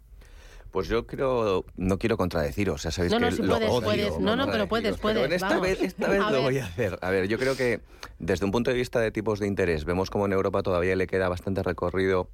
Pues 0.72 0.88
yo 0.88 1.06
creo, 1.06 1.66
no 1.76 1.98
quiero 1.98 2.16
contradeciros, 2.16 2.80
sea, 2.80 2.90
sabéis 2.90 3.12
no, 3.12 3.20
no, 3.20 3.28
que 3.28 3.36
si 3.36 3.42
lo 3.42 3.54
puedes, 3.54 3.70
odio, 3.70 3.82
puedes. 3.82 4.18
No, 4.18 4.36
no, 4.36 4.50
pero 4.50 4.66
puedes, 4.66 4.96
puedes. 4.96 5.22
Pero 5.22 5.34
esta 5.34 5.60
vez, 5.60 5.82
esta 5.82 6.08
vez 6.08 6.20
lo 6.30 6.40
voy 6.40 6.58
a 6.58 6.64
hacer. 6.64 6.98
A 7.02 7.10
ver, 7.10 7.28
yo 7.28 7.38
creo 7.38 7.54
que 7.54 7.82
desde 8.18 8.46
un 8.46 8.52
punto 8.52 8.70
de 8.70 8.76
vista 8.76 8.98
de 8.98 9.10
tipos 9.10 9.38
de 9.38 9.46
interés, 9.46 9.84
vemos 9.84 10.08
como 10.08 10.24
en 10.24 10.32
Europa 10.32 10.62
todavía 10.62 10.96
le 10.96 11.06
queda 11.06 11.28
bastante 11.28 11.62
recorrido. 11.62 12.30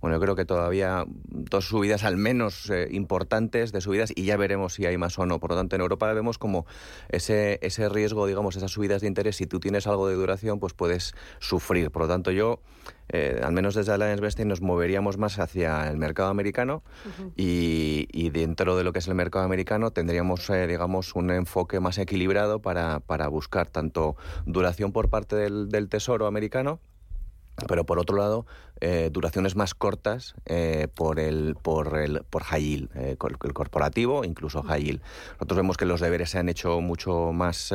Bueno, 0.00 0.18
yo 0.18 0.20
creo 0.20 0.36
que 0.36 0.44
todavía 0.44 1.04
dos 1.08 1.66
subidas 1.66 2.04
al 2.04 2.16
menos 2.16 2.70
eh, 2.70 2.86
importantes 2.92 3.72
de 3.72 3.80
subidas 3.80 4.12
y 4.14 4.24
ya 4.24 4.36
veremos 4.36 4.74
si 4.74 4.86
hay 4.86 4.96
más 4.96 5.18
o 5.18 5.26
no. 5.26 5.40
Por 5.40 5.50
lo 5.50 5.56
tanto, 5.56 5.74
en 5.74 5.82
Europa 5.82 6.12
vemos 6.12 6.38
como 6.38 6.66
ese, 7.08 7.58
ese 7.62 7.88
riesgo, 7.88 8.26
digamos, 8.26 8.54
esas 8.54 8.70
subidas 8.70 9.00
de 9.00 9.08
interés, 9.08 9.34
si 9.34 9.46
tú 9.46 9.58
tienes 9.58 9.88
algo 9.88 10.06
de 10.06 10.14
duración, 10.14 10.60
pues 10.60 10.74
puedes 10.74 11.14
sufrir. 11.40 11.90
Por 11.90 12.02
lo 12.02 12.08
tanto, 12.08 12.30
yo 12.30 12.60
eh, 13.12 13.40
al 13.42 13.52
menos 13.52 13.74
desde 13.74 13.92
Alliance 13.92 14.20
Bernstein, 14.20 14.48
nos 14.48 14.60
moveríamos 14.60 15.18
más 15.18 15.38
hacia 15.38 15.88
el 15.90 15.96
mercado 15.96 16.28
americano 16.28 16.82
y, 17.36 18.30
dentro 18.30 18.76
de 18.76 18.84
lo 18.84 18.92
que 18.92 19.00
es 19.00 19.08
el 19.08 19.14
mercado 19.14 19.44
americano 19.44 19.90
tendríamos, 19.90 20.48
eh, 20.50 20.66
digamos, 20.66 21.14
un 21.14 21.30
enfoque 21.30 21.80
más 21.80 21.98
equilibrado 21.98 22.60
para, 22.60 23.00
para 23.00 23.28
buscar 23.28 23.68
tanto 23.68 24.16
duración 24.46 24.92
por 24.92 25.10
parte 25.10 25.36
del, 25.36 25.68
del 25.68 25.88
Tesoro 25.88 26.26
americano 26.26 26.80
pero 27.66 27.84
por 27.84 27.98
otro 27.98 28.16
lado, 28.16 28.46
eh, 28.80 29.10
duraciones 29.12 29.56
más 29.56 29.74
cortas 29.74 30.34
eh, 30.46 30.88
por 30.94 31.18
el 31.20 31.56
por 31.60 31.98
el 31.98 32.24
por 32.28 32.44
high 32.44 32.62
yield, 32.62 32.90
eh, 32.96 33.16
el 33.20 33.52
corporativo, 33.52 34.24
incluso 34.24 34.62
high 34.62 34.82
yield. 34.82 35.02
Nosotros 35.34 35.56
vemos 35.56 35.76
que 35.76 35.86
los 35.86 36.00
deberes 36.00 36.30
se 36.30 36.38
han 36.38 36.48
hecho 36.48 36.80
mucho 36.80 37.32
más 37.32 37.72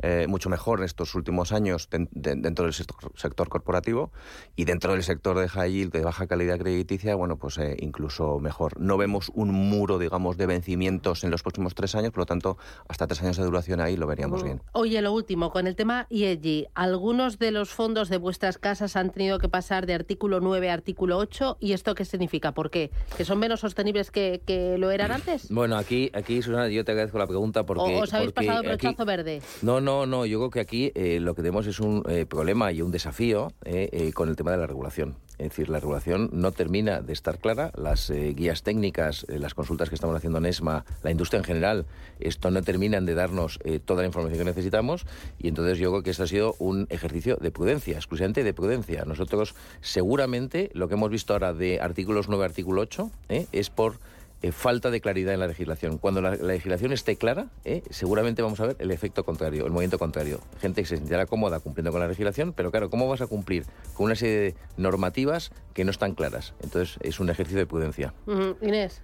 eh, 0.00 0.26
mucho 0.28 0.48
mejor 0.48 0.78
en 0.78 0.84
estos 0.84 1.16
últimos 1.16 1.50
años 1.50 1.88
dentro 1.90 2.64
del 2.64 2.72
sector, 2.72 3.48
corporativo 3.48 4.12
y 4.54 4.64
dentro 4.64 4.92
del 4.92 5.02
sector 5.02 5.36
de 5.38 5.48
high 5.48 5.72
yield, 5.72 5.92
de 5.92 6.02
baja 6.02 6.28
calidad 6.28 6.58
crediticia, 6.58 7.16
bueno, 7.16 7.36
pues 7.36 7.58
eh, 7.58 7.76
incluso 7.80 8.38
mejor. 8.38 8.78
No 8.80 8.96
vemos 8.96 9.32
un 9.34 9.50
muro, 9.50 9.98
digamos, 9.98 10.36
de 10.36 10.46
vencimientos 10.46 11.24
en 11.24 11.32
los 11.32 11.42
próximos 11.42 11.74
tres 11.74 11.96
años, 11.96 12.12
por 12.12 12.20
lo 12.20 12.26
tanto, 12.26 12.58
hasta 12.86 13.08
tres 13.08 13.22
años 13.22 13.38
de 13.38 13.44
duración 13.44 13.80
ahí 13.80 13.96
lo 13.96 14.06
veríamos 14.06 14.44
bien. 14.44 14.62
Oye, 14.72 15.02
lo 15.02 15.12
último, 15.12 15.50
con 15.50 15.66
el 15.66 15.74
tema 15.74 16.06
ESG, 16.10 16.68
algunos 16.74 17.40
de 17.40 17.50
los 17.50 17.70
fondos 17.70 18.08
de 18.08 18.18
vuestras 18.18 18.58
casas 18.58 18.94
han 18.94 19.10
tenido 19.10 19.40
que 19.40 19.48
pasar 19.48 19.86
de 19.86 19.94
artículo 19.94 20.27
9 20.28 20.70
a 20.70 20.74
artículo 20.74 21.16
8, 21.18 21.56
¿y 21.60 21.72
esto 21.72 21.94
qué 21.94 22.04
significa? 22.04 22.52
¿Por 22.52 22.70
qué? 22.70 22.90
¿Que 23.16 23.24
son 23.24 23.38
menos 23.38 23.60
sostenibles 23.60 24.10
que, 24.10 24.42
que 24.46 24.78
lo 24.78 24.90
eran 24.90 25.10
antes? 25.10 25.48
Bueno, 25.50 25.76
aquí, 25.76 26.10
aquí 26.12 26.42
Susana, 26.42 26.68
yo 26.68 26.84
te 26.84 26.92
agradezco 26.92 27.18
la 27.18 27.26
pregunta 27.26 27.64
porque... 27.64 27.96
¿O 27.96 28.02
os 28.02 28.14
habéis 28.14 28.32
porque 28.32 28.46
pasado 28.46 28.62
brochazo 28.62 29.04
verde? 29.04 29.42
No, 29.62 29.80
no, 29.80 30.06
no, 30.06 30.26
yo 30.26 30.38
creo 30.38 30.50
que 30.50 30.60
aquí 30.60 30.92
eh, 30.94 31.18
lo 31.20 31.34
que 31.34 31.42
tenemos 31.42 31.66
es 31.66 31.80
un 31.80 32.02
eh, 32.08 32.26
problema 32.26 32.70
y 32.72 32.82
un 32.82 32.90
desafío 32.90 33.52
eh, 33.64 34.12
con 34.14 34.28
el 34.28 34.36
tema 34.36 34.52
de 34.52 34.58
la 34.58 34.66
regulación. 34.66 35.16
Es 35.38 35.50
decir, 35.50 35.68
la 35.68 35.78
regulación 35.78 36.30
no 36.32 36.52
termina 36.52 37.00
de 37.00 37.12
estar 37.12 37.38
clara. 37.38 37.70
Las 37.76 38.10
guías 38.10 38.62
técnicas, 38.62 39.24
las 39.28 39.54
consultas 39.54 39.88
que 39.88 39.94
estamos 39.94 40.16
haciendo 40.16 40.38
en 40.38 40.46
ESMA, 40.46 40.84
la 41.02 41.10
industria 41.10 41.38
en 41.38 41.44
general, 41.44 41.86
esto 42.18 42.50
no 42.50 42.60
terminan 42.62 43.06
de 43.06 43.14
darnos 43.14 43.60
toda 43.84 44.02
la 44.02 44.06
información 44.06 44.38
que 44.38 44.44
necesitamos. 44.44 45.06
Y 45.38 45.48
entonces 45.48 45.78
yo 45.78 45.90
creo 45.90 46.02
que 46.02 46.10
esto 46.10 46.24
ha 46.24 46.26
sido 46.26 46.56
un 46.58 46.86
ejercicio 46.90 47.36
de 47.36 47.50
prudencia, 47.52 47.96
exclusivamente 47.96 48.42
de 48.42 48.52
prudencia. 48.52 49.04
Nosotros 49.04 49.54
seguramente 49.80 50.70
lo 50.74 50.88
que 50.88 50.94
hemos 50.94 51.10
visto 51.10 51.32
ahora 51.32 51.52
de 51.52 51.80
artículos 51.80 52.28
9, 52.28 52.44
artículo 52.44 52.82
8, 52.82 53.10
es 53.52 53.70
por 53.70 53.98
eh, 54.40 54.52
falta 54.52 54.90
de 54.90 55.00
claridad 55.00 55.34
en 55.34 55.40
la 55.40 55.48
legislación. 55.48 55.98
Cuando 55.98 56.20
la, 56.20 56.36
legislación 56.36 56.92
esté 56.92 57.16
clara, 57.16 57.48
eh, 57.64 57.82
seguramente 57.90 58.40
vamos 58.42 58.60
a 58.60 58.66
ver 58.66 58.76
el 58.78 58.90
efecto 58.90 59.24
contrario, 59.24 59.66
el 59.66 59.72
movimiento 59.72 59.98
contrario. 59.98 60.40
Gente 60.60 60.82
que 60.82 60.88
se 60.88 60.96
sentirá 60.96 61.26
cómoda 61.26 61.60
cumpliendo 61.60 61.90
con 61.90 62.00
la 62.00 62.08
legislación, 62.08 62.52
pero 62.52 62.70
claro, 62.70 62.88
¿cómo 62.88 63.08
vas 63.08 63.20
a 63.20 63.26
cumplir 63.26 63.64
con 63.94 64.06
una 64.06 64.14
serie 64.14 64.38
de 64.38 64.54
normativas 64.76 65.50
que 65.74 65.84
no 65.84 65.90
están 65.90 66.14
claras? 66.14 66.54
Entonces, 66.62 66.98
es 67.02 67.18
un 67.18 67.30
ejercicio 67.30 67.58
de 67.58 67.66
prudencia. 67.66 68.14
Inés. 68.60 69.02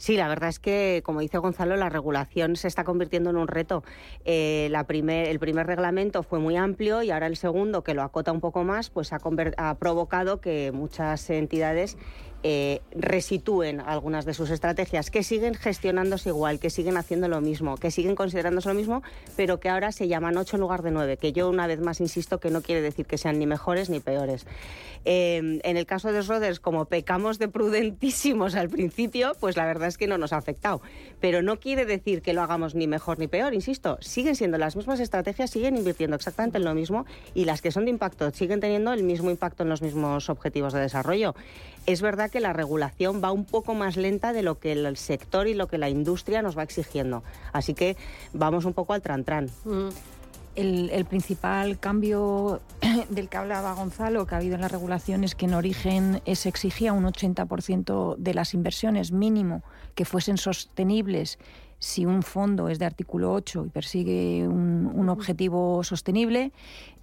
Sí, 0.00 0.16
la 0.16 0.28
verdad 0.28 0.48
es 0.48 0.58
que, 0.58 1.02
como 1.04 1.20
dice 1.20 1.36
Gonzalo, 1.36 1.76
la 1.76 1.90
regulación 1.90 2.56
se 2.56 2.68
está 2.68 2.84
convirtiendo 2.84 3.28
en 3.28 3.36
un 3.36 3.48
reto. 3.48 3.84
Eh, 4.24 4.68
la 4.70 4.84
primer, 4.84 5.28
el 5.28 5.38
primer 5.38 5.66
reglamento 5.66 6.22
fue 6.22 6.38
muy 6.38 6.56
amplio 6.56 7.02
y 7.02 7.10
ahora 7.10 7.26
el 7.26 7.36
segundo, 7.36 7.84
que 7.84 7.92
lo 7.92 8.00
acota 8.00 8.32
un 8.32 8.40
poco 8.40 8.64
más, 8.64 8.88
pues 8.88 9.12
ha, 9.12 9.18
ha 9.58 9.74
provocado 9.74 10.40
que 10.40 10.72
muchas 10.72 11.28
entidades 11.28 11.98
eh, 12.42 12.80
resitúen 12.92 13.80
algunas 13.80 14.24
de 14.24 14.34
sus 14.34 14.50
estrategias, 14.50 15.10
que 15.10 15.22
siguen 15.22 15.54
gestionándose 15.54 16.30
igual, 16.30 16.58
que 16.58 16.70
siguen 16.70 16.96
haciendo 16.96 17.28
lo 17.28 17.40
mismo, 17.40 17.76
que 17.76 17.90
siguen 17.90 18.14
considerándose 18.14 18.68
lo 18.68 18.74
mismo, 18.74 19.02
pero 19.36 19.60
que 19.60 19.68
ahora 19.68 19.92
se 19.92 20.08
llaman 20.08 20.36
ocho 20.36 20.56
en 20.56 20.60
lugar 20.60 20.82
de 20.82 20.90
nueve, 20.90 21.16
que 21.16 21.32
yo 21.32 21.48
una 21.48 21.66
vez 21.66 21.80
más 21.80 22.00
insisto 22.00 22.40
que 22.40 22.50
no 22.50 22.62
quiere 22.62 22.80
decir 22.80 23.06
que 23.06 23.18
sean 23.18 23.38
ni 23.38 23.46
mejores 23.46 23.90
ni 23.90 24.00
peores. 24.00 24.46
Eh, 25.04 25.60
en 25.62 25.76
el 25.76 25.86
caso 25.86 26.12
de 26.12 26.20
Roders, 26.22 26.60
como 26.60 26.84
pecamos 26.84 27.38
de 27.38 27.48
prudentísimos 27.48 28.54
al 28.54 28.68
principio, 28.68 29.32
pues 29.40 29.56
la 29.56 29.64
verdad 29.64 29.88
es 29.88 29.96
que 29.96 30.06
no 30.06 30.18
nos 30.18 30.32
ha 30.32 30.36
afectado. 30.36 30.82
Pero 31.20 31.42
no 31.42 31.58
quiere 31.58 31.86
decir 31.86 32.22
que 32.22 32.32
lo 32.32 32.42
hagamos 32.42 32.74
ni 32.74 32.86
mejor 32.86 33.18
ni 33.18 33.26
peor, 33.26 33.54
insisto, 33.54 33.98
siguen 34.00 34.36
siendo 34.36 34.58
las 34.58 34.76
mismas 34.76 35.00
estrategias, 35.00 35.50
siguen 35.50 35.76
invirtiendo 35.76 36.16
exactamente 36.16 36.58
en 36.58 36.64
lo 36.64 36.74
mismo 36.74 37.06
y 37.34 37.44
las 37.44 37.62
que 37.62 37.70
son 37.70 37.84
de 37.84 37.90
impacto 37.90 38.30
siguen 38.30 38.60
teniendo 38.60 38.92
el 38.92 39.02
mismo 39.02 39.30
impacto 39.30 39.62
en 39.62 39.68
los 39.68 39.82
mismos 39.82 40.28
objetivos 40.28 40.72
de 40.72 40.80
desarrollo. 40.80 41.34
Es 41.86 42.02
verdad 42.02 42.29
que 42.30 42.40
la 42.40 42.52
regulación 42.52 43.20
va 43.22 43.32
un 43.32 43.44
poco 43.44 43.74
más 43.74 43.96
lenta 43.96 44.32
de 44.32 44.42
lo 44.42 44.58
que 44.58 44.72
el 44.72 44.96
sector 44.96 45.46
y 45.46 45.54
lo 45.54 45.68
que 45.68 45.78
la 45.78 45.88
industria 45.88 46.42
nos 46.42 46.56
va 46.56 46.62
exigiendo. 46.62 47.22
Así 47.52 47.74
que 47.74 47.96
vamos 48.32 48.64
un 48.64 48.72
poco 48.72 48.92
al 48.92 49.02
tran-tran. 49.02 49.50
Mm. 49.64 49.88
El, 50.56 51.04
principal 51.06 51.78
cambio 51.78 52.60
del 53.08 53.28
que 53.28 53.36
hablaba 53.36 53.72
Gonzalo, 53.72 54.26
que 54.26 54.34
ha 54.34 54.38
habido 54.38 54.56
en 54.56 54.60
la 54.60 54.68
regulación, 54.68 55.24
es 55.24 55.34
que 55.34 55.46
en 55.46 55.54
origen 55.54 56.20
se 56.34 56.48
exigía 56.48 56.92
un 56.92 57.04
80% 57.04 58.16
de 58.16 58.34
las 58.34 58.52
inversiones 58.52 59.12
mínimo 59.12 59.62
que 59.94 60.04
fuesen 60.04 60.36
sostenibles 60.36 61.38
si 61.80 62.04
un 62.04 62.22
fondo 62.22 62.68
es 62.68 62.78
de 62.78 62.84
artículo 62.84 63.32
8 63.32 63.64
y 63.66 63.70
persigue 63.70 64.46
un, 64.46 65.08
objetivo 65.08 65.82
sostenible 65.82 66.52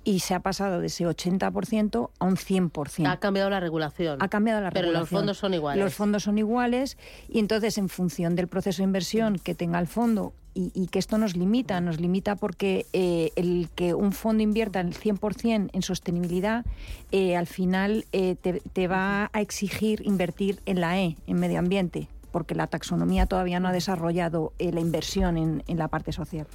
y 0.08 0.22
se 0.22 0.34
ha 0.34 0.40
pasado 0.40 0.80
de 0.80 0.88
ese 0.88 1.06
80% 1.06 2.12
a 2.18 2.26
un 2.26 2.38
100%. 2.38 3.12
Ha 3.12 3.18
cambiado 3.18 3.50
la 3.50 3.60
regulación. 3.60 4.18
Ha 4.22 4.30
cambiado 4.30 4.62
la 4.62 4.70
regulación. 4.70 4.94
Pero 4.94 5.00
los 5.02 5.10
fondos 5.10 5.38
son 5.38 5.54
iguales. 5.54 5.84
Los 5.84 5.94
fondos 5.94 6.24
son 6.24 6.38
iguales 6.38 6.98
y 7.28 7.40
entonces 7.40 7.78
en 7.78 7.90
función 7.90 8.34
del 8.38 8.48
proceso 8.48 8.78
de 8.78 8.86
inversión 8.86 9.38
que 9.38 9.54
tenga 9.54 9.80
el 9.80 9.88
fondo 9.88 10.32
y, 10.54 10.88
que 10.88 10.98
esto 10.98 11.18
nos 11.18 11.36
limita, 11.36 11.82
nos 11.82 12.00
limita 12.00 12.38
porque 12.38 12.86
eh, 12.94 13.32
el 13.36 13.70
que 13.76 13.94
un 13.94 14.14
fondo 14.14 14.42
invierta 14.42 14.80
el 14.80 14.98
100% 14.98 15.72
en 15.74 15.82
sostenibilidad, 15.82 16.66
eh, 17.12 17.36
al 17.36 17.46
final 17.46 18.06
eh, 18.14 18.36
te, 18.36 18.88
va 18.88 19.30
a 19.34 19.42
exigir 19.42 20.02
invertir 20.06 20.62
en 20.66 20.80
la 20.80 21.00
E, 21.00 21.18
en 21.28 21.38
medio 21.38 21.60
ambiente, 21.60 22.08
porque 22.32 22.56
la 22.56 22.68
taxonomía 22.68 23.26
todavía 23.26 23.60
no 23.60 23.68
ha 23.68 23.74
desarrollado 23.74 24.54
la 24.58 24.80
inversión 24.80 25.38
en, 25.38 25.64
en 25.68 25.78
la 25.78 25.90
parte 25.90 26.14
social. 26.14 26.48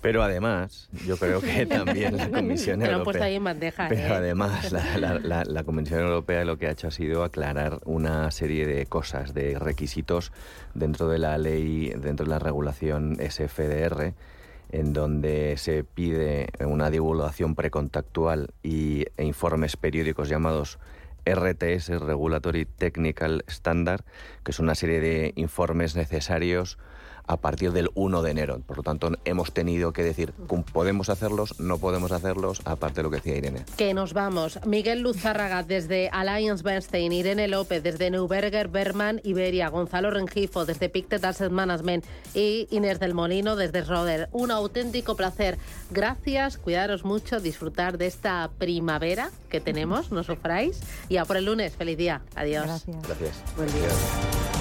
Pero 0.00 0.22
además, 0.22 0.88
yo 1.06 1.16
creo 1.16 1.40
que 1.40 1.66
también 1.66 2.16
la 2.16 2.30
Comisión 2.30 2.82
Europea. 2.82 3.24
ahí 3.24 3.34
en 3.34 3.44
bandeja, 3.44 3.88
pero 3.88 4.14
además, 4.14 4.72
la, 5.00 5.44
la, 5.44 5.64
Comisión 5.64 6.00
Europea 6.00 6.44
lo 6.44 6.56
que 6.56 6.68
ha 6.68 6.70
hecho 6.70 6.88
ha 6.88 6.90
sido 6.90 7.24
aclarar 7.24 7.80
una 7.84 8.30
serie 8.30 8.66
de 8.66 8.86
cosas, 8.86 9.34
de 9.34 9.58
requisitos 9.58 10.32
dentro 10.74 11.08
de 11.08 11.18
la 11.18 11.36
ley, 11.38 11.92
dentro 11.96 12.24
de 12.26 12.30
la 12.30 12.38
regulación 12.38 13.16
SFDR, 13.16 14.14
en 14.70 14.92
donde 14.92 15.56
se 15.56 15.82
pide 15.82 16.48
una 16.60 16.90
divulgación 16.90 17.54
precontactual 17.54 18.50
y, 18.62 19.06
e 19.16 19.24
informes 19.24 19.76
periódicos 19.76 20.28
llamados 20.28 20.78
RTS, 21.24 22.00
Regulatory 22.00 22.64
Technical 22.64 23.44
Standard, 23.48 24.04
que 24.44 24.52
es 24.52 24.58
una 24.58 24.74
serie 24.74 25.00
de 25.00 25.32
informes 25.36 25.96
necesarios 25.96 26.78
a 27.28 27.36
partir 27.36 27.72
del 27.72 27.90
1 27.94 28.22
de 28.22 28.30
enero. 28.30 28.60
Por 28.66 28.78
lo 28.78 28.82
tanto, 28.82 29.12
hemos 29.24 29.52
tenido 29.52 29.92
que 29.92 30.02
decir, 30.02 30.32
podemos 30.72 31.08
hacerlos, 31.08 31.60
no 31.60 31.78
podemos 31.78 32.10
hacerlos, 32.10 32.60
aparte 32.64 32.96
de 32.96 33.02
lo 33.04 33.10
que 33.10 33.16
decía 33.16 33.36
Irene. 33.36 33.64
Que 33.76 33.94
nos 33.94 34.14
vamos. 34.14 34.58
Miguel 34.66 35.02
Luzárraga 35.02 35.62
desde 35.62 36.08
Alliance 36.10 36.64
Bernstein, 36.64 37.12
Irene 37.12 37.46
López 37.48 37.82
desde 37.82 38.10
Neuberger 38.10 38.68
Berman 38.68 39.20
Iberia, 39.22 39.68
Gonzalo 39.68 40.10
Rengifo 40.10 40.64
desde 40.64 40.88
Pictet 40.88 41.24
Asset 41.24 41.52
Management 41.52 42.04
y 42.34 42.66
Inés 42.70 42.98
del 42.98 43.14
Molino 43.14 43.56
desde 43.56 43.82
Roder. 43.82 44.28
Un 44.32 44.50
auténtico 44.50 45.16
placer. 45.16 45.58
Gracias, 45.90 46.58
cuidaros 46.58 47.04
mucho, 47.04 47.40
disfrutar 47.40 47.98
de 47.98 48.06
esta 48.06 48.50
primavera 48.58 49.30
que 49.50 49.60
tenemos, 49.60 50.10
no 50.10 50.22
sufráis. 50.22 50.80
Y 51.08 51.18
a 51.18 51.24
por 51.24 51.36
el 51.36 51.44
lunes, 51.44 51.76
feliz 51.76 51.98
día. 51.98 52.22
Adiós. 52.34 52.66
Gracias. 52.66 53.02
Gracias. 53.02 53.56
Buen 53.56 53.68
día. 53.68 54.57